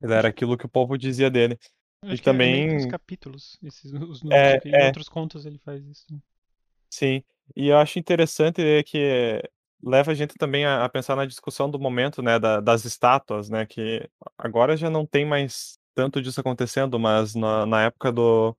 Ele 0.03 0.13
era 0.13 0.29
aquilo 0.29 0.59
que 0.59 0.67
o 0.67 0.69
povo 0.69 0.99
dizia 0.99 1.31
dele. 1.31 1.59
Acho 2.03 2.15
E 2.15 2.19
que 2.19 2.29
é 2.29 2.33
meio 2.33 2.69
que 2.69 2.77
os 2.77 2.83
também- 2.83 2.91
capítulos, 2.91 3.59
esses, 3.63 3.93
os 3.93 4.23
É, 4.31 4.61
é. 4.67 4.87
outros 4.87 5.09
contos 5.09 5.47
ele 5.47 5.59
faz 5.59 5.85
isso. 5.87 6.07
Né? 7.03 7.09
Sim, 7.09 7.23
e 7.55 7.69
eu 7.69 7.77
acho 7.79 7.99
interessante 7.99 8.63
é 8.63 8.83
que 8.83 9.43
leva 9.83 10.13
a 10.13 10.15
gente 10.15 10.35
também 10.37 10.65
a, 10.65 10.85
a 10.85 10.89
pensar 10.89 11.15
na 11.17 11.27
discussão 11.27 11.71
do 11.71 11.79
momento, 11.79 12.23
né, 12.23 12.39
da- 12.39 12.61
das 12.61 12.85
estátuas, 12.85 13.51
né, 13.51 13.67
que 13.67 14.09
agora 14.39 14.77
já 14.77 14.89
não 14.89 15.07
tem 15.07 15.25
mais 15.27 15.79
tanto 15.95 16.23
disso 16.23 16.41
acontecendo, 16.41 16.99
mas 16.99 17.35
na, 17.35 17.67
na 17.67 17.83
época 17.85 18.11
do 18.13 18.57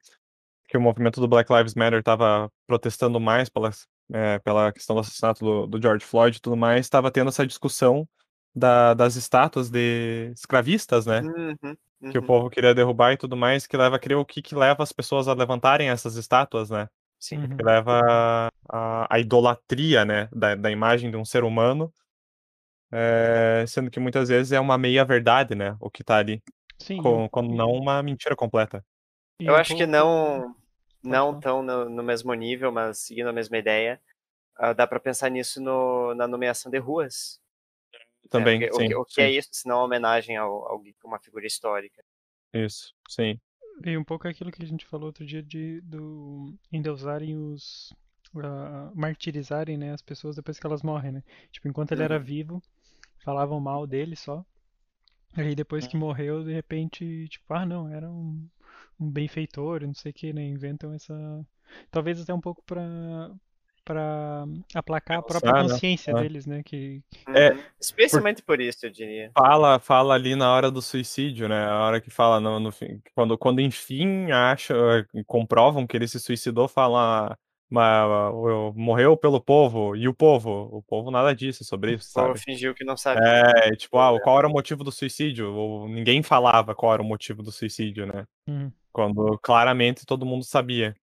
que 0.70 0.78
o 0.78 0.82
movimento 0.82 1.22
do 1.22 1.28
Black 1.28 1.52
Lives 1.54 1.76
Matter 1.76 2.00
estava 2.00 2.52
protestando 2.68 3.20
mais 3.20 3.50
pela, 3.50 3.72
é, 4.14 4.40
pela 4.40 4.72
questão 4.74 4.96
do 4.96 5.02
assassinato 5.02 5.44
do, 5.46 5.68
do 5.68 5.82
George 5.82 6.06
Floyd 6.06 6.38
e 6.38 6.42
tudo 6.42 6.58
mais, 6.58 6.86
estava 6.86 7.12
tendo 7.12 7.30
essa 7.30 7.48
discussão 7.48 8.08
da- 8.56 8.94
das 8.94 9.16
estátuas 9.18 9.70
de 9.70 10.32
escravistas, 10.36 11.06
né, 11.06 11.26
Uhum, 11.26 11.78
que 12.10 12.18
o 12.18 12.24
uhum. 12.24 12.24
povo 12.24 12.50
queria 12.50 12.76
derrubar 12.76 13.14
e 13.14 13.18
tudo 13.18 13.38
mais, 13.38 13.68
que 13.68 13.78
leva 13.78 13.96
a 13.98 14.00
crer 14.00 14.18
o 14.18 14.26
que 14.26 14.42
que 14.42 14.56
leva 14.56 14.84
as 14.84 14.92
pessoas 14.94 15.28
a 15.28 15.34
levantarem 15.34 15.90
essas 15.90 16.16
estátuas, 16.16 16.70
né, 16.70 16.88
Sim. 17.20 17.38
Uhum. 17.38 17.58
que 17.58 17.64
leva 17.64 18.02
a, 18.70 19.16
a 19.16 19.20
idolatria, 19.20 20.06
né, 20.06 20.28
da, 20.32 20.56
da 20.56 20.72
imagem 20.72 21.12
de 21.12 21.18
um 21.18 21.26
ser 21.26 21.44
humano, 21.44 21.94
é, 22.92 23.66
sendo 23.68 23.92
que 23.92 24.00
muitas 24.00 24.30
vezes 24.30 24.52
é 24.52 24.60
uma 24.60 24.78
meia 24.78 25.04
verdade, 25.06 25.56
né, 25.56 25.76
o 25.80 25.90
que 25.90 26.04
tá 26.04 26.18
ali, 26.18 26.42
Sim, 26.80 27.02
com- 27.02 27.30
quando 27.30 27.54
não 27.56 27.72
uma 27.72 28.02
mentira 28.04 28.36
completa. 28.36 28.86
Eu 29.46 29.56
acho 29.56 29.76
que 29.76 29.86
não 29.86 30.56
não 31.04 31.34
tão 31.34 31.64
no, 31.64 31.90
no 31.90 32.04
mesmo 32.04 32.34
nível, 32.34 32.72
mas 32.72 33.00
seguindo 33.00 33.30
a 33.30 33.34
mesma 33.34 33.58
ideia, 33.58 34.02
ah, 34.58 34.74
dá 34.74 34.88
pra 34.88 35.00
pensar 35.00 35.30
nisso 35.32 35.62
no, 35.62 36.14
na 36.16 36.28
nomeação 36.28 36.72
de 36.72 36.80
ruas. 36.80 37.42
né? 38.34 38.50
Também, 38.50 38.52
Porque 38.52 38.70
o 38.72 38.78
sim, 38.78 38.88
que- 38.88 38.96
o 38.96 39.06
que, 39.06 39.22
sim, 39.22 39.22
é 39.22 39.32
isso, 39.32 39.50
se 39.52 39.68
não 39.68 39.78
uma 39.78 39.86
homenagem 39.86 40.38
a 40.38 40.48
uma 41.06 41.20
figura 41.20 41.46
histórica? 41.48 42.04
isso, 42.54 42.94
sim, 43.10 43.40
E 43.86 43.98
um 43.98 44.04
pouco 44.04 44.28
aquilo 44.28 44.52
que 44.52 44.64
a 44.64 44.66
gente 44.66 44.86
falou 44.86 45.08
outro 45.08 45.26
dia 45.26 45.42
de 45.42 45.82
do 45.82 46.54
endeusarem 46.72 47.38
os 47.38 47.94
ah, 48.36 48.92
martirizarem, 48.96 49.78
né, 49.78 49.94
as 49.94 50.02
pessoas 50.02 50.36
depois 50.36 50.60
que 50.60 50.66
elas 50.66 50.82
morrem, 50.84 51.12
né? 51.12 51.24
Tipo, 51.52 51.68
enquanto 51.68 51.92
ele 51.92 52.04
era 52.04 52.18
Uhum. 52.18 52.20
vivo, 52.20 52.62
falavam 53.20 53.60
mal 53.60 53.88
dele 53.88 54.16
só. 54.16 54.46
Aí 55.36 55.56
depois 55.56 55.88
que 55.88 55.98
morreu, 55.98 56.44
de 56.44 56.54
repente, 56.54 57.28
tipo, 57.30 57.54
ah, 57.54 57.66
não, 57.66 57.90
era 57.90 58.10
um, 58.12 58.48
um 59.00 59.10
benfeitor, 59.12 59.82
não 59.86 59.94
sei 59.94 60.12
o 60.12 60.14
que, 60.16 60.34
né? 60.34 60.44
Inventam 60.46 60.94
essa 60.94 61.16
talvez 61.92 62.22
até 62.22 62.34
um 62.34 62.42
pouco 62.42 62.64
pra 62.64 63.32
para 63.88 64.46
aplacar 64.76 65.20
a 65.20 65.22
própria 65.22 65.54
né? 65.54 65.62
consciência 65.62 66.12
É. 66.12 66.14
deles, 66.16 66.46
né, 66.46 66.62
que 66.64 67.02
É, 67.30 67.52
Uhum. 67.52 67.60
Especialmente 67.80 68.42
por 68.44 68.60
isso, 68.60 68.86
eu 68.86 68.90
diria. 68.90 69.32
Fala, 69.38 69.80
fala 69.80 70.14
ali 70.14 70.36
na 70.36 70.52
hora 70.54 70.70
do 70.70 70.82
suicídio, 70.82 71.48
né, 71.48 71.66
a 71.66 71.80
hora 71.86 72.02
que 72.02 72.10
fala 72.10 72.40
no, 72.40 72.60
no 72.60 72.72
fim, 72.72 73.02
quando, 73.16 73.38
quando 73.38 73.62
enfim 73.62 74.32
acha, 74.32 74.76
comprovam 75.26 75.88
que 75.88 75.96
ele 75.96 76.08
se 76.08 76.20
suicidou, 76.20 76.68
fala, 76.68 77.38
"Ma- 77.70 78.30
o- 78.32 78.74
morreu 78.76 79.16
pelo 79.16 79.40
povo, 79.42 79.96
e 79.96 80.08
o 80.08 80.14
povo? 80.14 80.70
O 80.72 80.82
povo 80.82 81.12
nada 81.12 81.34
disse 81.36 81.64
sobre 81.64 81.94
isso, 81.94 82.10
O 82.10 82.14
povo 82.22 82.28
sabe? 82.36 82.40
fingiu 82.40 82.74
que 82.74 82.84
não 82.84 82.98
sabia. 82.98 83.24
É, 83.68 83.72
tipo, 83.76 83.98
ah, 84.00 84.20
qual 84.22 84.40
era 84.40 84.48
o 84.48 84.52
motivo 84.52 84.84
do 84.84 84.92
suicídio? 84.92 85.54
Ou 85.54 85.88
ninguém 85.88 86.22
falava 86.24 86.74
qual 86.76 86.94
era 86.94 87.02
o 87.02 87.06
motivo 87.06 87.42
do 87.44 87.52
suicídio, 87.52 88.06
né? 88.06 88.26
Uhum. 88.48 88.72
Quando 88.92 89.38
claramente 89.44 90.06
todo 90.06 90.26
mundo 90.26 90.44
sabia. 90.44 90.96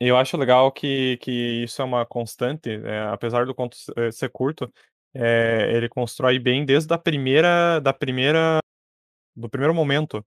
E 0.00 0.08
eu 0.08 0.16
acho 0.16 0.36
legal 0.36 0.70
que, 0.70 1.16
que 1.18 1.64
isso 1.64 1.80
é 1.80 1.84
uma 1.84 2.04
constante, 2.04 2.70
é, 2.70 3.00
apesar 3.06 3.46
do 3.46 3.54
conto 3.54 3.76
eh, 3.96 4.10
ser 4.10 4.28
curto, 4.28 4.70
é, 5.14 5.70
ele 5.74 5.88
constrói 5.88 6.38
bem 6.38 6.64
desde 6.66 6.92
a 6.92 6.98
primeira, 6.98 7.80
da 7.80 7.92
primeira, 7.92 8.58
do 9.34 9.48
primeiro 9.48 9.74
momento, 9.74 10.24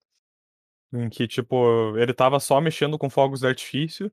em 0.91 1.07
que, 1.07 1.27
tipo, 1.27 1.95
ele 1.97 2.13
tava 2.13 2.39
só 2.39 2.59
mexendo 2.59 2.97
com 2.97 3.09
fogos 3.09 3.41
de 3.41 3.47
artifício, 3.47 4.11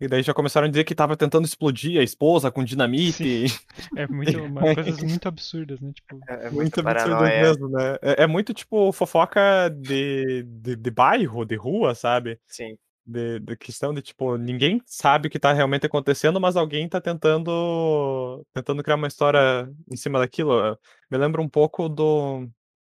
e 0.00 0.06
daí 0.06 0.22
já 0.22 0.32
começaram 0.32 0.66
a 0.66 0.70
dizer 0.70 0.84
que 0.84 0.94
tava 0.94 1.16
tentando 1.16 1.44
explodir 1.44 1.98
a 1.98 2.04
esposa 2.04 2.50
com 2.50 2.62
dinamite. 2.62 3.46
É 3.96 4.06
muito 4.06 4.38
uma, 4.42 4.74
coisas 4.74 5.02
muito 5.02 5.26
absurdas, 5.26 5.80
né? 5.80 5.92
Tipo, 5.92 6.20
É, 6.28 6.34
é 6.34 6.50
Muito 6.50 6.56
muito 6.56 6.80
absurdo 6.80 7.22
mesmo, 7.22 7.68
né? 7.68 7.96
É, 8.02 8.22
é 8.24 8.26
muito 8.26 8.52
tipo 8.52 8.92
fofoca 8.92 9.68
de, 9.70 10.42
de, 10.42 10.76
de 10.76 10.90
bairro, 10.90 11.44
de 11.44 11.56
rua, 11.56 11.94
sabe? 11.94 12.38
Sim. 12.46 12.76
De, 13.10 13.40
de 13.40 13.56
questão 13.56 13.94
de 13.94 14.02
tipo, 14.02 14.36
ninguém 14.36 14.82
sabe 14.84 15.28
o 15.28 15.30
que 15.30 15.38
tá 15.38 15.50
realmente 15.54 15.86
acontecendo, 15.86 16.38
mas 16.38 16.56
alguém 16.56 16.86
tá 16.86 17.00
tentando 17.00 18.44
tentando 18.52 18.82
criar 18.82 18.96
uma 18.96 19.08
história 19.08 19.66
em 19.90 19.96
cima 19.96 20.18
daquilo. 20.18 20.78
Me 21.10 21.16
lembra 21.16 21.40
um 21.40 21.48
pouco 21.48 21.88
do 21.88 22.46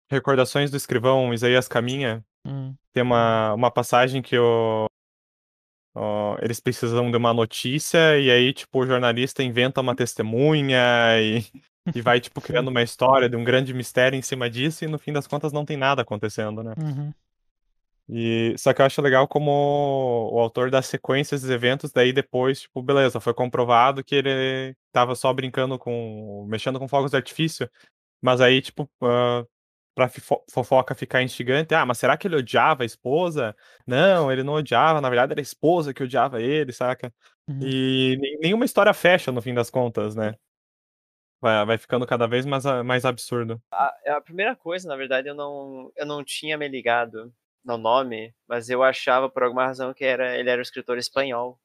Recordações 0.10 0.72
do 0.72 0.78
Escrivão 0.78 1.32
Isaías 1.32 1.68
Caminha. 1.68 2.25
hum, 2.46 2.75
Tem 2.92 3.04
uma, 3.04 3.54
uma 3.54 3.70
passagem 3.70 4.22
que 4.24 4.36
o, 4.39 4.88
ó, 5.94 6.38
eles 6.42 6.60
precisam 6.60 7.12
de 7.12 7.18
uma 7.18 7.34
notícia, 7.34 8.20
e 8.20 8.32
aí, 8.32 8.54
tipo, 8.54 8.80
o 8.80 8.88
jornalista 8.88 9.44
inventa 9.44 9.82
uma 9.82 9.96
testemunha 9.96 10.78
e, 11.22 11.46
e 11.96 12.01
vai, 12.01 12.20
tipo, 12.20 12.42
criando 12.42 12.70
uma 12.70 12.82
história 12.82 13.30
de 13.30 13.36
um 13.36 13.44
grande 13.44 13.74
mistério 13.74 14.18
em 14.18 14.22
cima 14.22 14.50
disso, 14.50 14.84
e 14.84 14.88
no 14.88 14.98
fim 14.98 15.13
das 15.13 15.28
contas 15.28 15.51
não 15.54 15.66
tem 15.66 15.78
nada 15.78 16.01
acontecendo, 16.01 16.63
né? 16.63 16.74
uhum, 16.78 17.13
E, 18.12 18.56
só 18.58 18.74
que 18.74 18.82
eu 18.82 18.86
acho 18.88 19.01
legal 19.04 19.28
como 19.28 20.32
o 20.34 20.39
autor 20.39 20.72
dá 20.72 20.82
sequências 20.82 21.42
dos 21.42 21.50
eventos, 21.51 21.92
daí 21.92 22.12
depois, 22.12 22.62
tipo, 22.62 22.82
beleza, 22.82 23.20
foi 23.20 23.36
comprovado 23.36 24.04
que 24.04 24.16
ele 24.16 24.75
tava 24.92 25.13
só 25.13 25.32
brincando 25.32 25.78
com. 25.78 26.48
mexendo 26.50 26.80
com 26.80 26.88
fogos 26.88 27.12
de 27.12 27.18
artifício, 27.18 27.70
mas 28.20 28.42
aí, 28.42 28.63
tipo, 28.63 28.89
ah, 29.04 29.46
pra 29.94 30.10
fofoca 30.50 30.96
ficar 30.96 31.22
instigante, 31.22 31.75
ah, 31.75 31.86
mas 31.86 32.00
será 32.00 32.18
que 32.18 32.28
ele 32.28 32.38
odiava 32.38 32.82
a 32.82 32.86
esposa? 32.86 33.56
Não, 33.86 34.32
ele 34.32 34.42
não 34.42 34.54
odiava, 34.54 35.00
na 35.01 35.10
verdade 35.10 35.34
era 35.34 35.42
a 35.42 35.44
esposa 35.44 35.94
que 35.94 36.01
odiava 36.01 36.42
ele, 36.42 36.72
saca? 36.72 37.13
uhum. 37.48 37.60
E 37.62 38.38
nenhuma 38.42 38.66
história 38.66 38.94
fecha 38.94 39.32
no 39.32 39.42
fim 39.42 39.54
das 39.54 39.70
contas, 39.70 40.16
né? 40.16 40.34
Vai, 41.39 41.66
vai 41.66 41.78
ficando 41.78 42.08
cada 42.08 42.28
vez 42.28 42.46
mais, 42.46 42.66
mais 42.84 43.06
absurdo. 43.06 43.62
A, 43.72 44.18
a 44.18 44.22
primeira 44.22 44.56
coisa, 44.56 44.88
na 44.89 44.96
verdade, 44.96 45.28
eu 45.28 45.36
não, 45.36 45.92
eu 45.96 46.06
não 46.06 46.24
tinha 46.24 46.58
me 46.58 46.68
ligado 46.68 47.32
no 47.70 47.78
nome, 47.78 48.34
mas 48.48 48.70
eu 48.70 48.84
achava 48.84 49.30
por 49.30 49.44
alguma 49.44 49.66
razão 49.66 49.94
que 49.94 50.04
era, 50.04 50.36
ele 50.38 50.50
era 50.50 50.60
um 50.60 50.64
escritor 50.64 50.98
espanhol. 50.98 51.60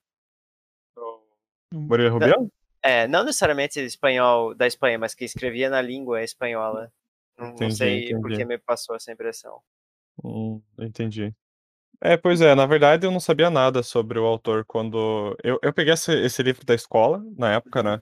Murilo 1.73 2.11
Rubião? 2.11 2.51
É, 2.83 3.09
não 3.09 3.25
necessariamente 3.25 3.81
espanhol 3.81 4.55
da 4.55 4.67
Espanha, 4.67 4.99
mas 4.99 5.15
que 5.15 5.25
escrevia 5.25 5.71
na 5.71 5.81
língua 5.81 6.23
espanhola. 6.23 6.93
Não, 7.39 7.47
não 7.47 7.55
Entendi, 7.55 7.75
sei 7.75 7.99
entendi. 8.05 8.21
porque 8.21 8.45
me 8.45 8.59
passou 8.59 8.95
essa 8.95 9.11
impressão. 9.11 9.61
Hum, 10.23 10.61
entendi. 10.79 11.35
É, 12.01 12.17
pois 12.17 12.41
é, 12.41 12.55
na 12.55 12.67
verdade 12.67 13.07
eu 13.07 13.11
não 13.11 13.21
sabia 13.21 13.49
nada 13.49 13.83
sobre 13.83 14.19
o 14.19 14.27
autor 14.27 14.65
quando. 14.67 15.35
Eu, 15.43 15.59
eu 15.63 15.73
peguei 15.73 15.95
esse, 15.95 16.13
esse 16.13 16.43
livro 16.43 16.65
da 16.65 16.75
escola, 16.75 17.23
na 17.37 17.55
época, 17.55 17.83
né? 17.83 17.99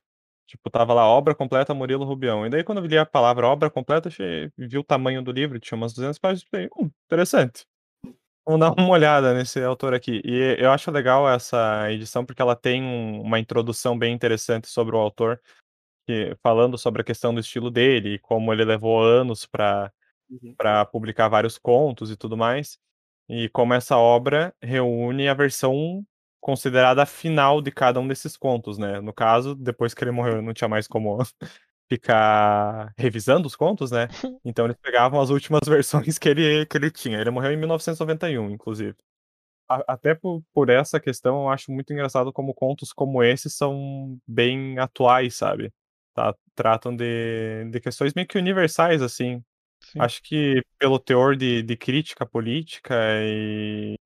Tipo, 0.47 0.69
tava 0.69 0.93
lá, 0.93 1.07
obra 1.07 1.35
completa 1.35 1.73
Murilo 1.73 2.05
Rubião. 2.05 2.45
E 2.45 2.51
daí, 2.51 2.65
quando 2.65 2.79
eu 2.79 2.87
li 2.87 2.99
a 2.99 3.07
palavra 3.07 3.47
obra 3.47 3.71
completa, 3.71 4.09
achei, 4.09 4.51
vi 4.59 4.77
o 4.77 4.85
tamanho 4.85 5.23
do 5.23 5.31
livro, 5.33 5.59
tinha 5.61 5.77
umas 5.77 5.95
200 5.95 6.19
páginas, 6.19 6.47
falei, 6.51 6.69
hum, 6.77 6.91
interessante. 7.07 7.65
Vamos 8.45 8.61
dar 8.61 8.73
uma 8.73 8.89
olhada 8.91 9.33
nesse 9.35 9.63
autor 9.63 9.95
aqui. 9.95 10.21
E 10.25 10.57
eu 10.59 10.71
acho 10.73 10.91
legal 10.91 11.29
essa 11.31 11.91
edição 11.93 12.25
porque 12.25 12.43
ela 12.43 12.57
tem 12.57 12.83
um- 12.83 13.21
uma 13.23 13.39
introdução 13.39 13.97
bem 13.97 14.13
interessante 14.13 14.67
sobre 14.69 14.97
o 14.97 14.99
autor, 14.99 15.41
que, 16.07 16.37
falando 16.43 16.79
sobre 16.79 17.03
a 17.03 17.05
questão 17.05 17.35
do 17.35 17.41
estilo 17.41 17.71
dele, 17.71 18.19
como 18.21 18.53
ele 18.53 18.65
levou 18.65 19.03
anos 19.03 19.47
para 19.47 19.93
Uhum. 20.31 20.55
para 20.57 20.85
publicar 20.87 21.29
vários 21.29 21.59
contos 21.59 22.11
e 22.11 22.17
tudo 22.17 22.37
mais, 22.37 22.79
e 23.29 23.49
como 23.51 23.75
essa 23.75 23.99
obra 23.99 24.55
reúne 24.63 25.29
a 25.29 25.35
versão 25.35 26.05
considerada 26.41 27.07
final 27.07 27.63
de 27.63 27.71
cada 27.73 28.01
um 28.01 28.09
desses 28.09 28.37
contos, 28.37 28.79
né? 28.79 29.01
No 29.01 29.13
caso, 29.15 29.55
depois 29.57 29.95
que 29.95 30.05
ele 30.05 30.11
morreu, 30.13 30.43
não 30.43 30.55
tinha 30.55 30.69
mais 30.69 30.89
como 30.89 31.19
ficar 31.97 32.93
revisando 32.99 33.47
os 33.47 33.57
contos, 33.57 33.91
né? 33.91 34.09
Então 34.45 34.65
eles 34.67 34.77
pegavam 34.81 35.21
as 35.21 35.31
últimas 35.31 35.61
versões 35.69 36.19
que 36.19 36.29
ele, 36.29 36.67
que 36.67 36.77
ele 36.77 36.91
tinha. 36.91 37.19
Ele 37.21 37.31
morreu 37.31 37.53
em 37.53 37.57
1991, 37.57 38.51
inclusive. 38.51 38.95
A- 39.69 39.85
até 39.95 40.15
por, 40.15 40.43
por 40.53 40.71
essa 40.71 41.01
questão, 41.01 41.43
eu 41.45 41.49
acho 41.51 41.73
muito 41.73 41.93
engraçado 41.93 42.33
como 42.33 42.55
contos 42.55 42.93
como 42.93 43.23
esse 43.23 43.51
são 43.51 44.19
bem 44.27 44.79
atuais, 44.79 45.35
sabe? 45.37 45.73
Tá? 46.15 46.35
Tratam 46.55 46.95
de, 46.97 47.67
de 47.71 47.81
questões 47.81 48.13
meio 48.15 48.27
que 48.29 48.39
universais, 48.39 49.03
assim. 49.03 49.43
Sim. 49.81 50.01
Acho 50.01 50.23
que 50.23 50.63
pelo 50.79 50.99
teor 50.99 51.37
de, 51.37 51.63
de 51.63 51.77
crítica 51.77 52.27
política 52.27 52.95
e 53.25 53.97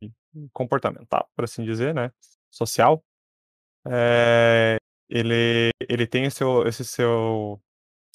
comportamental, 0.53 1.29
por 1.35 1.45
assim 1.45 1.65
dizer, 1.65 1.95
né? 1.95 2.11
Social, 2.51 3.05
é, 3.87 4.79
ele, 5.09 5.71
ele 5.89 6.07
tem 6.07 6.25
esse 6.25 6.39
seu, 6.39 6.67
esse 6.67 6.85
seu. 6.85 7.61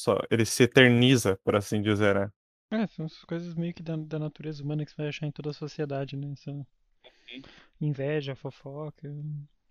Só- 0.01 0.19
Ele 0.29 0.45
se 0.45 0.63
eterniza, 0.63 1.37
por 1.43 1.55
assim 1.55 1.81
dizer, 1.81 2.15
né? 2.15 2.31
É, 2.71 2.87
são 2.87 3.05
as 3.05 3.23
coisas 3.25 3.53
meio 3.53 3.73
que 3.73 3.83
da, 3.83 3.95
da 3.97 4.17
natureza 4.17 4.63
humana 4.63 4.85
que 4.85 4.91
você 4.91 4.97
vai 4.97 5.07
achar 5.09 5.25
em 5.27 5.31
toda 5.31 5.49
a 5.49 5.53
sociedade, 5.53 6.15
né? 6.15 6.31
Essa 6.33 6.51
inveja, 7.79 8.35
fofoca, 8.35 9.07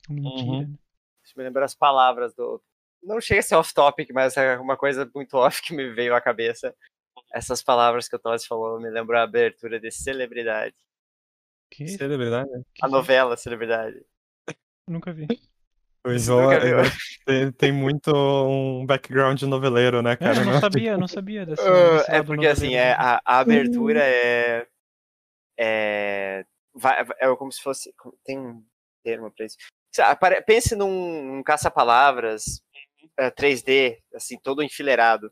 mentira. 0.08 0.46
Uhum. 0.46 0.60
né? 0.60 0.78
Deixa 1.22 1.34
eu 1.36 1.38
me 1.38 1.44
lembrar 1.44 1.64
as 1.64 1.74
palavras 1.74 2.34
do. 2.34 2.62
Não 3.02 3.20
chega 3.20 3.40
a 3.40 3.42
ser 3.42 3.54
off-topic, 3.54 4.10
mas 4.12 4.36
é 4.36 4.58
uma 4.58 4.76
coisa 4.76 5.10
muito 5.14 5.34
off 5.38 5.62
que 5.62 5.74
me 5.74 5.92
veio 5.92 6.14
à 6.14 6.20
cabeça. 6.20 6.74
Essas 7.32 7.62
palavras 7.62 8.08
que 8.08 8.16
o 8.16 8.18
Todd 8.18 8.44
falou 8.46 8.80
me 8.80 8.90
lembram 8.90 9.18
a 9.18 9.22
abertura 9.22 9.78
de 9.80 9.90
Celebridade. 9.90 10.76
Que? 11.70 11.86
Celebridade. 11.88 12.50
Que 12.74 12.84
A 12.84 12.88
novela 12.88 13.36
Celebridade. 13.36 14.04
Nunca 14.88 15.12
vi. 15.12 15.26
O 16.06 16.10
viu? 16.60 16.76
tem, 17.26 17.52
tem 17.52 17.72
muito 17.72 18.10
um 18.14 18.86
background 18.86 19.42
noveleiro, 19.42 20.00
né, 20.00 20.12
É, 20.12 20.16
cara? 20.16 20.38
eu 20.38 20.44
não 20.46 20.60
sabia, 20.60 20.90
eu 20.92 20.98
não 20.98 21.08
sabia 21.08 21.44
dessa. 21.44 21.62
Desse 21.62 22.10
é 22.10 22.22
porque 22.22 22.46
assim, 22.46 22.74
é, 22.74 22.94
dele. 22.94 22.96
a, 22.98 23.20
a 23.24 23.38
abertura 23.38 24.00
é. 24.02 24.66
É. 25.58 26.44
vai- 26.74 27.06
é 27.18 27.36
como 27.36 27.52
se 27.52 27.62
fosse. 27.62 27.92
Tem 28.24 28.38
um 28.38 28.64
termo 29.04 29.30
pra 29.30 29.44
isso. 29.44 29.56
Pense 30.46 30.74
num, 30.74 31.36
num 31.36 31.42
caça-palavras 31.42 32.62
é, 33.18 33.30
3D, 33.30 33.98
assim, 34.14 34.38
todo 34.38 34.62
enfileirado. 34.62 35.30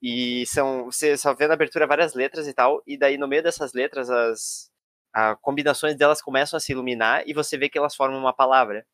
E 0.00 0.46
são. 0.46 0.84
Você 0.84 1.16
só 1.16 1.34
vê 1.34 1.48
na 1.48 1.54
abertura 1.54 1.86
várias 1.86 2.14
letras 2.14 2.46
e 2.46 2.52
tal, 2.54 2.82
e 2.86 2.96
daí 2.96 3.16
no 3.18 3.26
meio 3.26 3.42
dessas 3.42 3.72
letras 3.72 4.08
as 4.10 4.70
a 5.16 5.36
combinações 5.36 5.94
delas 5.96 6.20
começam 6.20 6.56
a 6.56 6.60
se 6.60 6.72
iluminar 6.72 7.22
e 7.24 7.32
você 7.32 7.56
vê 7.56 7.68
que 7.68 7.78
elas 7.78 7.94
formam 7.94 8.18
uma 8.18 8.32
palavra. 8.34 8.84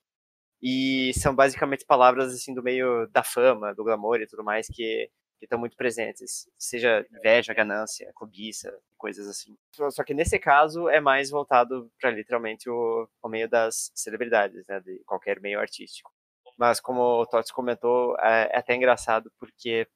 E 0.63 1.13
são 1.15 1.35
basicamente 1.35 1.85
palavras 1.87 2.35
assim 2.35 2.55
do 2.55 2.63
meio 2.63 3.07
da 3.09 3.23
fama, 3.23 3.75
do 3.75 3.85
glamour 3.85 4.21
e 4.21 4.27
tudo 4.27 4.45
mais 4.45 4.67
que 4.69 5.11
que 5.39 5.47
estão 5.47 5.59
muito 5.59 5.75
presentes, 5.75 6.47
seja 6.59 7.03
inveja, 7.11 7.55
ganância, 7.55 8.13
cobiça, 8.15 8.71
coisas 8.99 9.27
assim. 9.27 9.57
Só- 9.91 10.05
que 10.05 10.13
nesse 10.13 10.39
caso 10.39 10.87
é 10.91 11.01
mais 11.01 11.31
voltado 11.31 11.91
para 11.99 12.11
literalmente 12.11 12.69
o, 12.69 13.09
o 13.23 13.29
meio 13.29 13.49
das 13.49 13.91
celebridades, 13.95 14.63
né, 14.69 14.81
de 14.81 15.03
qualquer 15.07 15.41
meio 15.41 15.59
artístico. 15.59 16.13
Mas 16.59 16.79
como 16.79 17.01
o 17.23 17.27
Tots 17.27 17.51
comentou, 17.51 18.15
é, 18.21 18.51
é 18.53 18.59
até 18.59 18.75
engraçado 18.77 19.33
porque 19.39 19.89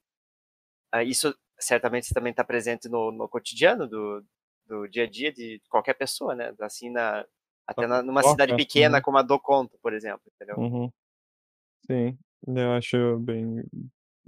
ah, 0.92 1.02
isso 1.02 1.34
certamente 1.58 2.12
também 2.12 2.30
está 2.30 2.44
presente 2.44 2.88
no, 2.88 3.10
no 3.12 3.28
cotidiano 3.28 3.86
do, 3.88 4.24
do 4.66 4.88
dia 4.88 5.04
a 5.04 5.10
dia 5.10 5.32
de 5.32 5.60
qualquer 5.68 5.94
pessoa, 5.94 6.34
né? 6.34 6.52
Assim, 6.60 6.90
na, 6.90 7.24
até 7.66 7.86
na, 7.86 8.02
numa 8.02 8.22
cidade 8.22 8.54
pequena 8.54 8.98
uhum. 8.98 9.02
como 9.02 9.18
a 9.18 9.22
do 9.22 9.38
Conto, 9.38 9.78
por 9.82 9.92
exemplo, 9.92 10.22
entendeu? 10.34 10.56
Uhum. 10.58 10.90
Sim, 11.86 12.18
eu 12.46 12.72
acho 12.72 13.18
bem, 13.18 13.62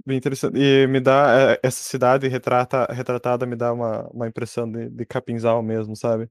bem 0.05 0.17
interessante. 0.17 0.57
E 0.59 0.85
me 0.87 0.99
dá, 0.99 1.53
eh, 1.53 1.59
essa 1.63 1.83
cidade 1.83 2.27
retrata, 2.27 2.85
retratada 2.91 3.45
me 3.45 3.55
dá 3.55 3.73
uma, 3.73 4.07
uma 4.09 4.27
impressão 4.27 4.69
de, 4.69 4.89
de 4.89 5.05
Capinzal 5.05 5.61
mesmo, 5.63 5.95
sabe? 5.95 6.29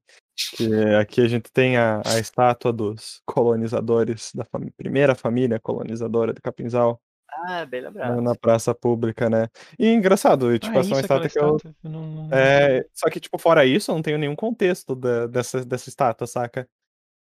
Que 0.56 0.72
aqui 1.00 1.20
a 1.20 1.28
gente 1.28 1.50
tem 1.50 1.76
a, 1.76 2.00
a 2.06 2.18
estátua 2.18 2.72
dos 2.72 3.20
colonizadores, 3.26 4.32
da 4.34 4.44
fami- 4.44 4.70
primeira 4.70 5.14
família 5.14 5.58
colonizadora 5.58 6.32
de 6.32 6.40
Capinzal, 6.40 7.00
Ah, 7.28 7.64
bem 7.66 7.80
lembrado. 7.80 8.20
na 8.20 8.34
praça 8.34 8.74
pública, 8.74 9.28
né? 9.28 9.48
E 9.78 9.88
engraçado, 9.88 10.54
e, 10.54 10.58
tipo, 10.58 10.74
ah, 10.74 10.78
é 10.78 10.80
essa 10.80 10.90
é 10.90 10.92
uma 10.94 11.00
aquela 11.00 11.26
estátua 11.26 11.58
que 11.60 11.68
eu. 11.68 11.74
Eu 11.84 11.90
não, 11.90 12.02
não- 12.02 12.32
É, 12.32 12.84
só 12.94 13.10
que, 13.10 13.18
tipo, 13.20 13.38
fora 13.38 13.64
isso, 13.64 13.90
eu 13.90 13.94
não 13.94 14.02
tenho 14.02 14.18
nenhum 14.18 14.36
contexto 14.36 14.94
da- 14.94 15.26
dessa, 15.26 15.64
dessa 15.64 15.88
estátua, 15.88 16.26
saca? 16.26 16.68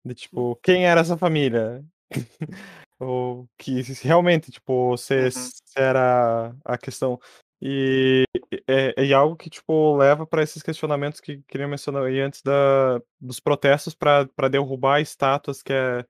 De 0.06 0.14
tipo, 0.14 0.56
quem 0.62 0.86
era 0.86 1.00
essa 1.00 1.16
família? 1.16 1.84
Ou 3.00 3.48
que 3.58 3.82
realmente, 4.02 4.52
tipo, 4.52 4.96
se, 4.96 5.14
Uhum. 5.14 5.30
era 5.76 6.54
a 6.64 6.78
questão. 6.78 7.18
E 7.60 8.24
é, 8.68 8.94
é 8.96 9.12
algo 9.12 9.34
que, 9.34 9.50
tipo, 9.50 9.96
leva 9.96 10.24
para 10.24 10.42
esses 10.42 10.62
questionamentos 10.62 11.20
que 11.20 11.42
queria 11.48 11.66
mencionar 11.66 12.04
aí 12.04 12.20
antes 12.20 12.40
da, 12.40 13.00
dos 13.20 13.40
protestos 13.40 13.94
para 13.94 14.48
derrubar 14.48 15.00
estátuas 15.00 15.62
que 15.62 15.72
é, 15.72 16.04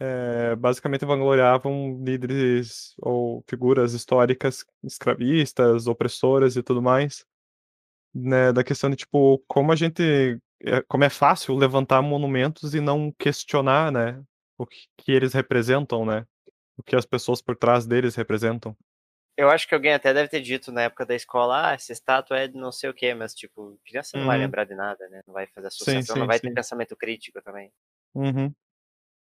é, 0.00 0.56
basicamente 0.56 1.04
vangloriavam 1.04 2.02
líderes 2.02 2.94
ou 3.00 3.44
figuras 3.48 3.92
históricas 3.92 4.64
escravistas, 4.82 5.86
opressoras 5.86 6.56
e 6.56 6.62
tudo 6.62 6.82
mais 6.82 7.24
né, 8.16 8.52
da 8.52 8.64
questão 8.64 8.88
de 8.88 8.96
tipo 8.96 9.42
como 9.46 9.72
a 9.72 9.76
gente 9.76 10.02
é, 10.02 10.38
como 10.88 11.04
é 11.04 11.10
fácil 11.10 11.54
levantar 11.56 12.02
monumentos 12.02 12.74
e 12.74 12.80
não 12.80 13.12
questionar, 13.12 13.92
né, 13.92 14.22
o 14.58 14.66
que, 14.66 14.86
que 14.98 15.12
eles 15.12 15.32
representam, 15.32 16.04
né, 16.04 16.26
o 16.76 16.82
que 16.82 16.96
as 16.96 17.06
pessoas 17.06 17.40
por 17.42 17.56
trás 17.56 17.86
deles 17.86 18.14
representam. 18.14 18.76
Eu 19.36 19.50
acho 19.50 19.68
que 19.68 19.74
alguém 19.74 19.92
até 19.92 20.14
deve 20.14 20.28
ter 20.28 20.40
dito 20.40 20.72
na 20.72 20.82
época 20.82 21.04
da 21.04 21.14
escola, 21.14 21.68
ah, 21.68 21.72
essa 21.72 21.92
estátua 21.92 22.38
é 22.38 22.48
de 22.48 22.56
não 22.56 22.72
sei 22.72 22.88
o 22.88 22.94
quê, 22.94 23.12
mas, 23.12 23.34
tipo, 23.34 23.78
criança 23.86 24.16
não 24.16 24.24
vai 24.24 24.38
Uhum. 24.38 24.44
lembrar 24.44 24.64
de 24.64 24.74
nada, 24.74 25.06
né? 25.10 25.20
Não 25.26 25.34
vai 25.34 25.46
fazer 25.48 25.66
associação, 25.66 26.14
sim, 26.14 26.20
não 26.20 26.26
vai 26.26 26.40
ter 26.40 26.48
sim. 26.48 26.54
pensamento 26.54 26.96
crítico 26.96 27.42
também. 27.42 27.70
Uhum. 28.14 28.50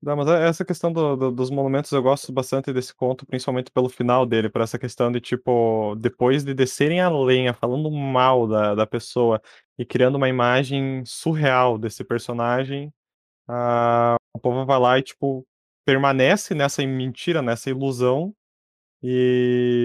Não, 0.01 0.15
mas 0.17 0.29
é- 0.29 0.47
essa 0.49 0.65
questão 0.65 0.93
do- 0.93 1.17
do- 1.17 1.33
dos 1.33 1.51
monumentos 1.51 1.91
eu 1.91 2.03
gosto 2.03 2.31
bastante 2.33 2.73
desse 2.73 2.95
conto, 2.95 3.27
principalmente 3.27 3.71
pelo 3.73 3.89
final 3.89 4.25
dele, 4.25 4.49
por 4.49 4.61
essa 4.61 4.79
questão 4.79 5.11
de 5.11 5.21
tipo, 5.21 5.97
depois 5.97 6.45
de 6.45 6.55
descerem 6.55 7.01
a 7.01 7.09
lenha, 7.11 7.53
falando 7.55 7.91
mal 7.91 8.47
da, 8.47 8.75
da 8.77 8.87
pessoa 8.87 9.41
e 9.79 9.85
criando 9.85 10.17
uma 10.17 10.29
imagem 10.29 11.05
surreal 11.05 11.79
desse 11.79 12.05
personagem, 12.05 12.93
ah, 13.49 14.17
o 14.35 14.39
povo 14.41 14.65
vai 14.67 14.79
lá 14.79 14.99
e 14.99 15.03
tipo, 15.03 15.47
permanece 15.85 16.55
nessa 16.55 16.85
mentira, 16.87 17.43
nessa 17.43 17.71
ilusão, 17.71 18.35
e 19.03 19.85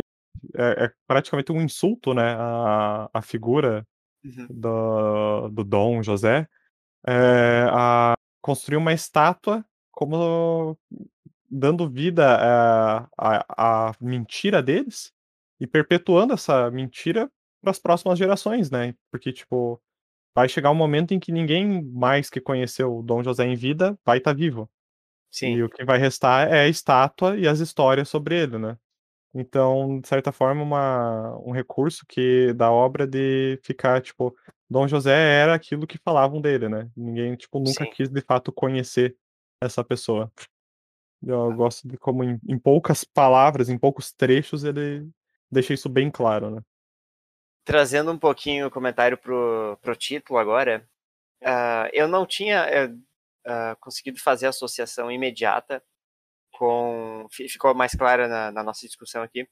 é, 0.55 0.85
é 0.85 0.91
praticamente 1.07 1.51
um 1.51 1.61
insulto, 1.61 2.13
né, 2.13 2.35
à, 2.37 3.09
à 3.13 3.21
figura 3.21 3.85
do, 4.49 5.49
do 5.49 5.63
Dom 5.63 6.01
José, 6.03 6.47
é, 7.07 7.67
a 7.71 8.13
construir 8.41 8.77
uma 8.77 8.93
estátua 8.93 9.65
como 9.91 10.77
dando 11.49 11.89
vida 11.89 12.37
à, 12.37 13.07
à, 13.17 13.89
à 13.89 13.93
mentira 13.99 14.61
deles 14.63 15.11
e 15.59 15.67
perpetuando 15.67 16.33
essa 16.33 16.71
mentira 16.71 17.29
para 17.61 17.71
as 17.71 17.79
próximas 17.79 18.17
gerações, 18.17 18.69
né? 18.71 18.95
Porque, 19.11 19.31
tipo, 19.31 19.81
vai 20.35 20.49
chegar 20.49 20.71
um 20.71 20.75
momento 20.75 21.13
em 21.13 21.19
que 21.19 21.31
ninguém 21.31 21.83
mais 21.83 22.29
que 22.29 22.41
conheceu 22.41 22.97
o 22.97 23.03
Dom 23.03 23.23
José 23.23 23.45
em 23.45 23.55
vida 23.55 23.97
vai 24.05 24.17
estar 24.17 24.33
vivo. 24.33 24.69
Sim. 25.29 25.55
E 25.55 25.63
o 25.63 25.69
que 25.69 25.85
vai 25.85 25.97
restar 25.97 26.51
é 26.51 26.61
a 26.61 26.67
estátua 26.67 27.37
e 27.37 27.47
as 27.47 27.59
histórias 27.59 28.09
sobre 28.09 28.35
ele, 28.35 28.57
né? 28.57 28.77
Então, 29.33 30.01
de 30.01 30.07
certa 30.07 30.31
forma, 30.31 30.61
uma, 30.61 31.37
um 31.39 31.51
recurso 31.51 32.05
que 32.05 32.51
da 32.53 32.69
obra 32.69 33.07
de 33.07 33.57
ficar, 33.63 34.01
tipo, 34.01 34.35
Dom 34.69 34.87
José 34.87 35.41
era 35.41 35.53
aquilo 35.53 35.87
que 35.87 35.97
falavam 35.97 36.41
dele, 36.41 36.67
né? 36.67 36.89
Ninguém, 36.97 37.35
tipo, 37.35 37.59
nunca 37.59 37.85
Sim. 37.85 37.91
quis 37.91 38.09
de 38.09 38.21
fato 38.21 38.51
conhecer 38.51 39.15
essa 39.61 39.83
pessoa. 39.83 40.29
Eu 41.23 41.53
gosto 41.53 41.87
de 41.87 41.97
como 41.97 42.23
em, 42.23 42.39
em 42.47 42.57
poucas 42.57 43.03
palavras, 43.05 43.69
em 43.69 43.77
poucos 43.77 44.11
trechos, 44.11 44.63
ele 44.63 45.07
deixa 45.49 45.73
isso 45.73 45.87
bem 45.87 46.11
claro, 46.11 46.49
né? 46.49 46.61
Trazendo 47.63 48.11
um 48.11 48.17
pouquinho 48.17 48.67
o 48.67 48.71
comentário 48.71 49.17
pro, 49.17 49.77
pro 49.81 49.95
título 49.95 50.39
agora, 50.39 50.87
ah, 51.43 51.89
eu 51.93 52.07
não 52.07 52.25
tinha 52.25 52.65
ah, 53.45 53.75
conseguido 53.79 54.19
fazer 54.19 54.47
a 54.47 54.49
associação 54.49 55.11
imediata 55.11 55.83
com. 56.53 57.27
fi- 57.31 57.49
Ficou 57.49 57.73
mais 57.75 57.93
clara 57.95 58.27
na, 58.27 58.51
na 58.51 58.63
nossa 58.63 58.87
discussão 58.87 59.23
aqui, 59.23 59.47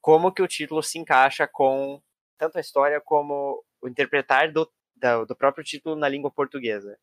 como 0.00 0.32
que 0.32 0.42
o 0.42 0.48
título 0.48 0.82
se 0.82 0.98
encaixa 0.98 1.46
com 1.48 2.02
tanto 2.38 2.58
a 2.58 2.60
história 2.60 3.00
como 3.00 3.64
o 3.82 3.88
interpretar 3.88 4.52
do, 4.52 4.70
da- 4.96 5.24
do 5.24 5.36
próprio 5.36 5.64
título 5.64 5.96
na 5.96 6.08
língua 6.08 6.30
portuguesa. 6.30 6.98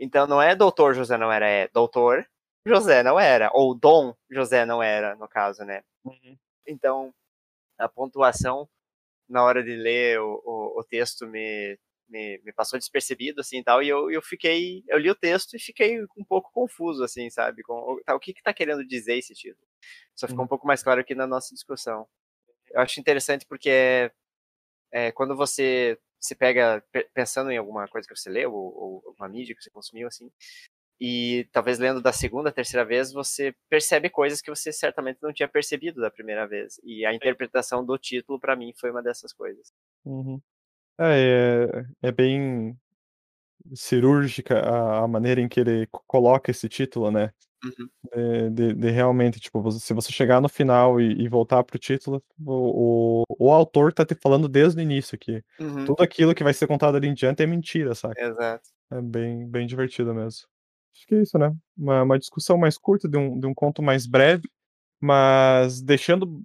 Então 0.00 0.26
não 0.26 0.42
é 0.42 0.54
Doutor 0.56 0.94
José 0.94 1.16
não 1.18 1.30
era, 1.32 1.48
é 1.48 1.68
Doutor 1.68 2.26
José 2.66 3.02
não 3.02 3.20
era, 3.20 3.50
ou 3.54 3.74
Dom 3.74 4.14
José 4.30 4.66
não 4.66 4.82
era, 4.82 5.14
no 5.16 5.28
caso, 5.28 5.64
né? 5.64 5.82
Então, 6.66 7.14
a 7.78 7.88
pontuação 7.88 8.68
na 9.28 9.42
hora 9.42 9.62
de 9.62 9.74
ler 9.76 10.20
o, 10.20 10.42
o, 10.44 10.80
o 10.80 10.84
texto 10.84 11.26
me, 11.26 11.78
me, 12.08 12.40
me 12.44 12.52
passou 12.52 12.78
despercebido, 12.78 13.40
assim, 13.40 13.62
tal, 13.62 13.82
e 13.82 13.88
eu, 13.88 14.10
eu 14.10 14.22
fiquei, 14.22 14.82
eu 14.88 14.98
li 14.98 15.10
o 15.10 15.14
texto 15.14 15.56
e 15.56 15.60
fiquei 15.60 16.02
um 16.16 16.24
pouco 16.24 16.50
confuso, 16.52 17.02
assim, 17.02 17.28
sabe, 17.30 17.62
com 17.62 17.74
o, 17.74 18.02
tá, 18.04 18.14
o 18.14 18.20
que 18.20 18.34
que 18.34 18.42
tá 18.42 18.52
querendo 18.52 18.86
dizer 18.86 19.16
esse 19.16 19.34
título. 19.34 19.66
Só 20.14 20.28
ficou 20.28 20.44
um 20.44 20.48
pouco 20.48 20.66
mais 20.66 20.82
claro 20.82 21.00
aqui 21.00 21.14
na 21.14 21.26
nossa 21.26 21.54
discussão. 21.54 22.06
eu 22.72 22.80
acho 22.80 23.00
interessante 23.00 23.46
porque 23.46 23.70
é, 23.70 24.10
é, 24.92 25.12
quando 25.12 25.36
você 25.36 25.98
se 26.20 26.34
pega 26.34 26.82
pensando 27.12 27.50
em 27.50 27.58
alguma 27.58 27.86
coisa 27.88 28.08
que 28.08 28.16
você 28.16 28.30
leu 28.30 28.52
ou, 28.54 29.02
ou 29.04 29.14
uma 29.18 29.28
mídia 29.28 29.54
que 29.54 29.62
você 29.62 29.70
consumiu 29.70 30.08
assim 30.08 30.30
e 31.00 31.48
talvez 31.52 31.78
lendo 31.78 32.00
da 32.00 32.12
segunda, 32.12 32.52
terceira 32.52 32.84
vez, 32.84 33.12
você 33.12 33.54
percebe 33.68 34.08
coisas 34.08 34.40
que 34.40 34.50
você 34.50 34.72
certamente 34.72 35.18
não 35.22 35.32
tinha 35.32 35.48
percebido 35.48 36.00
da 36.00 36.10
primeira 36.10 36.46
vez. 36.46 36.80
E 36.84 37.04
a 37.04 37.12
interpretação 37.12 37.84
do 37.84 37.98
título, 37.98 38.38
para 38.38 38.54
mim, 38.54 38.72
foi 38.76 38.90
uma 38.90 39.02
dessas 39.02 39.32
coisas. 39.32 39.72
Uhum. 40.04 40.40
É, 40.98 41.86
é, 42.02 42.08
é, 42.08 42.12
bem 42.12 42.78
cirúrgica 43.74 44.60
a, 44.60 45.04
a, 45.04 45.08
maneira 45.08 45.40
em 45.40 45.48
que 45.48 45.58
ele 45.58 45.88
coloca 46.06 46.50
esse 46.50 46.68
título, 46.68 47.10
né? 47.10 47.32
Uhum. 47.64 48.50
De, 48.50 48.50
de, 48.50 48.74
de, 48.74 48.90
realmente, 48.90 49.40
tipo, 49.40 49.72
se 49.72 49.94
você 49.94 50.12
chegar 50.12 50.40
no 50.40 50.48
final 50.48 51.00
e, 51.00 51.24
e 51.24 51.28
voltar 51.28 51.64
pro 51.64 51.78
título, 51.78 52.22
o, 52.38 53.22
o, 53.22 53.46
o, 53.46 53.50
autor 53.50 53.92
tá 53.92 54.04
te 54.04 54.14
falando 54.14 54.48
desde 54.48 54.78
o 54.78 54.82
início 54.82 55.18
que 55.18 55.42
uhum. 55.58 55.86
tudo 55.86 56.02
aquilo 56.02 56.34
que 56.34 56.44
vai 56.44 56.52
ser 56.52 56.66
contado 56.66 56.96
ali 56.96 57.08
em 57.08 57.14
diante 57.14 57.42
é 57.42 57.46
mentira, 57.46 57.94
sabe? 57.94 58.20
Exato. 58.20 58.68
É 58.92 59.00
bem, 59.00 59.48
bem 59.48 59.66
divertido 59.66 60.14
mesmo. 60.14 60.46
Acho 60.94 61.06
que 61.06 61.14
é 61.16 61.22
isso, 61.22 61.36
né? 61.38 61.54
Uma, 61.76 62.02
uma 62.02 62.18
discussão 62.18 62.56
mais 62.56 62.78
curta, 62.78 63.08
de 63.08 63.18
um, 63.18 63.38
de 63.38 63.46
um 63.46 63.54
conto 63.54 63.82
mais 63.82 64.06
breve, 64.06 64.48
mas 65.00 65.82
deixando 65.82 66.42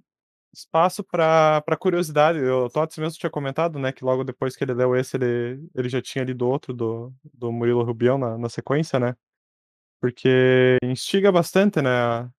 espaço 0.52 1.04
para 1.04 1.76
curiosidade. 1.78 2.40
O 2.40 2.68
Tots 2.68 2.98
mesmo 2.98 3.18
tinha 3.18 3.30
comentado, 3.30 3.78
né, 3.78 3.92
que 3.92 4.04
logo 4.04 4.24
depois 4.24 4.56
que 4.56 4.64
ele 4.64 4.74
leu 4.74 4.96
esse, 4.96 5.16
ele, 5.16 5.64
ele 5.74 5.88
já 5.88 6.02
tinha 6.02 6.24
lido 6.24 6.48
outro 6.48 6.74
do, 6.74 7.12
do 7.32 7.52
Murilo 7.52 7.84
Rubião 7.84 8.18
na, 8.18 8.36
na 8.36 8.48
sequência, 8.48 8.98
né? 8.98 9.16
Porque 10.00 10.78
instiga 10.82 11.30
bastante, 11.30 11.80
né, 11.80 11.90
a, 11.90 12.30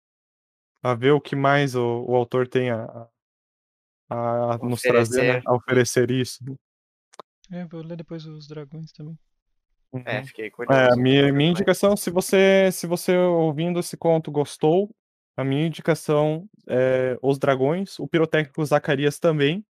a 0.83 0.93
ver 0.93 1.11
o 1.11 1.21
que 1.21 1.35
mais 1.35 1.75
o, 1.75 2.05
o 2.07 2.15
autor 2.15 2.47
tem 2.47 2.71
a, 2.71 3.07
a, 4.09 4.53
a 4.55 4.57
nos 4.57 4.81
trazer, 4.81 5.35
né, 5.35 5.41
a 5.45 5.55
oferecer 5.55 6.11
isso. 6.11 6.43
É, 7.49 7.65
vou 7.65 7.81
ler 7.81 7.97
depois 7.97 8.25
os 8.25 8.47
dragões 8.47 8.91
também. 8.91 9.17
Uhum. 9.93 10.03
É, 10.05 10.23
fiquei 10.23 10.49
curioso. 10.49 10.79
É, 10.79 10.93
a 10.93 10.95
minha, 10.95 11.31
minha 11.33 11.51
indicação, 11.51 11.97
se 11.97 12.09
você, 12.09 12.69
se 12.71 12.87
você 12.87 13.15
ouvindo 13.17 13.79
esse 13.79 13.97
conto 13.97 14.31
gostou, 14.31 14.89
a 15.35 15.43
minha 15.43 15.67
indicação 15.67 16.47
é 16.67 17.17
Os 17.21 17.37
Dragões, 17.37 17.99
o 17.99 18.07
Pirotécnico 18.07 18.65
Zacarias 18.65 19.19
também. 19.19 19.65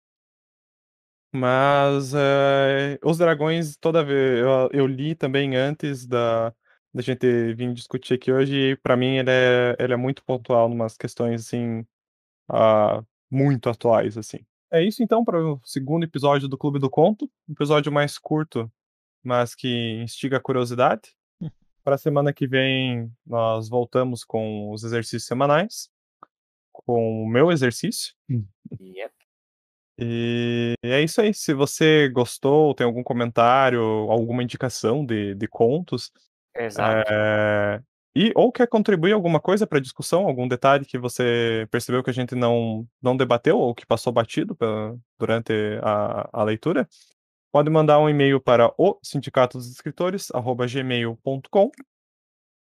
Mas 1.34 2.12
é, 2.14 2.98
Os 3.02 3.18
Dragões, 3.18 3.76
toda 3.76 4.04
vez 4.04 4.40
eu, 4.40 4.70
eu, 4.72 4.86
li 4.86 5.14
também 5.14 5.56
antes 5.56 6.06
da, 6.06 6.54
da 6.92 7.02
gente 7.02 7.54
vir 7.54 7.72
discutir 7.72 8.14
aqui 8.14 8.30
hoje, 8.30 8.76
pra 8.82 8.96
mim 8.96 9.16
ele 9.16 9.30
é, 9.30 9.76
ele 9.78 9.94
é 9.94 9.96
muito 9.96 10.22
pontual 10.24 10.68
em 10.68 10.74
umas 10.74 10.96
questões 10.96 11.46
assim, 11.46 11.80
uh, 12.50 13.04
muito 13.30 13.70
atuais. 13.70 14.18
assim. 14.18 14.44
É 14.70 14.82
isso 14.82 15.02
então 15.02 15.24
para 15.24 15.38
o 15.42 15.60
segundo 15.64 16.04
episódio 16.04 16.48
do 16.48 16.58
Clube 16.58 16.78
do 16.78 16.90
Conto, 16.90 17.30
um 17.48 17.52
episódio 17.52 17.90
mais 17.90 18.18
curto 18.18 18.70
mas 19.22 19.54
que 19.54 20.00
instiga 20.02 20.36
a 20.36 20.40
curiosidade. 20.40 21.14
Hum. 21.40 21.50
Para 21.84 21.94
a 21.94 21.98
semana 21.98 22.32
que 22.32 22.46
vem, 22.46 23.10
nós 23.26 23.68
voltamos 23.68 24.24
com 24.24 24.70
os 24.72 24.84
exercícios 24.84 25.26
semanais, 25.26 25.90
com 26.72 27.22
o 27.22 27.28
meu 27.28 27.50
exercício. 27.50 28.14
Yep. 28.80 29.14
E 29.98 30.74
é 30.82 31.00
isso 31.00 31.20
aí. 31.20 31.32
Se 31.32 31.52
você 31.54 32.08
gostou, 32.08 32.74
tem 32.74 32.84
algum 32.84 33.02
comentário, 33.02 33.82
alguma 34.10 34.42
indicação 34.42 35.04
de, 35.04 35.34
de 35.34 35.46
contos. 35.46 36.10
Exato. 36.56 37.04
É... 37.08 37.82
E, 38.14 38.30
ou 38.34 38.52
quer 38.52 38.66
contribuir 38.66 39.12
alguma 39.12 39.40
coisa 39.40 39.66
para 39.66 39.78
a 39.78 39.80
discussão, 39.80 40.26
algum 40.26 40.46
detalhe 40.46 40.84
que 40.84 40.98
você 40.98 41.66
percebeu 41.70 42.02
que 42.02 42.10
a 42.10 42.12
gente 42.12 42.34
não, 42.34 42.86
não 43.00 43.16
debateu 43.16 43.58
ou 43.58 43.74
que 43.74 43.86
passou 43.86 44.12
batido 44.12 44.54
pra, 44.54 44.94
durante 45.18 45.52
a, 45.82 46.28
a 46.30 46.44
leitura, 46.44 46.86
Pode 47.52 47.68
mandar 47.68 47.98
um 47.98 48.08
e-mail 48.08 48.40
para 48.40 48.72
o 48.78 48.98
sindicato 49.02 49.58
dos 49.58 49.70
escritores, 49.70 50.28
gmail.com. 50.70 51.70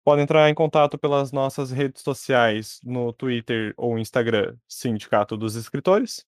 Pode 0.04 0.20
entrar 0.20 0.50
em 0.50 0.54
contato 0.54 0.98
pelas 0.98 1.32
nossas 1.32 1.72
redes 1.72 2.02
sociais 2.02 2.78
no 2.84 3.10
Twitter 3.10 3.72
ou 3.78 3.98
Instagram, 3.98 4.54
Sindicato 4.68 5.34
dos 5.34 5.54
Escritores. 5.54 6.26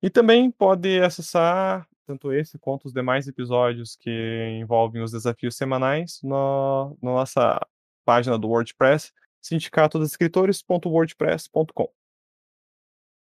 E 0.00 0.08
também 0.08 0.52
pode 0.52 1.00
acessar 1.00 1.84
tanto 2.06 2.32
esse 2.32 2.56
quanto 2.60 2.86
os 2.86 2.92
demais 2.92 3.26
episódios 3.26 3.96
que 3.96 4.56
envolvem 4.60 5.02
os 5.02 5.10
desafios 5.10 5.56
semanais 5.56 6.20
no, 6.22 6.96
na 7.02 7.10
nossa 7.10 7.60
página 8.04 8.38
do 8.38 8.48
WordPress, 8.48 9.12
sindicatodesescritores.wordpress.com. 9.42 11.92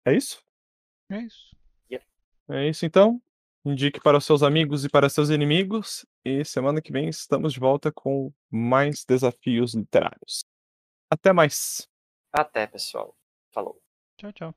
É 0.05 0.15
isso? 0.15 0.41
É 1.09 1.19
isso. 1.19 1.53
Yeah. 1.91 2.07
É 2.49 2.69
isso 2.69 2.85
então. 2.85 3.21
Indique 3.63 3.99
para 3.99 4.17
os 4.17 4.25
seus 4.25 4.41
amigos 4.41 4.83
e 4.83 4.89
para 4.89 5.07
seus 5.09 5.29
inimigos. 5.29 6.05
E 6.25 6.43
semana 6.43 6.81
que 6.81 6.91
vem 6.91 7.07
estamos 7.09 7.53
de 7.53 7.59
volta 7.59 7.91
com 7.91 8.33
mais 8.49 9.05
desafios 9.07 9.75
literários. 9.75 10.43
Até 11.09 11.31
mais. 11.31 11.87
Até, 12.33 12.65
pessoal. 12.65 13.15
Falou. 13.51 13.79
Tchau, 14.17 14.31
tchau. 14.33 14.55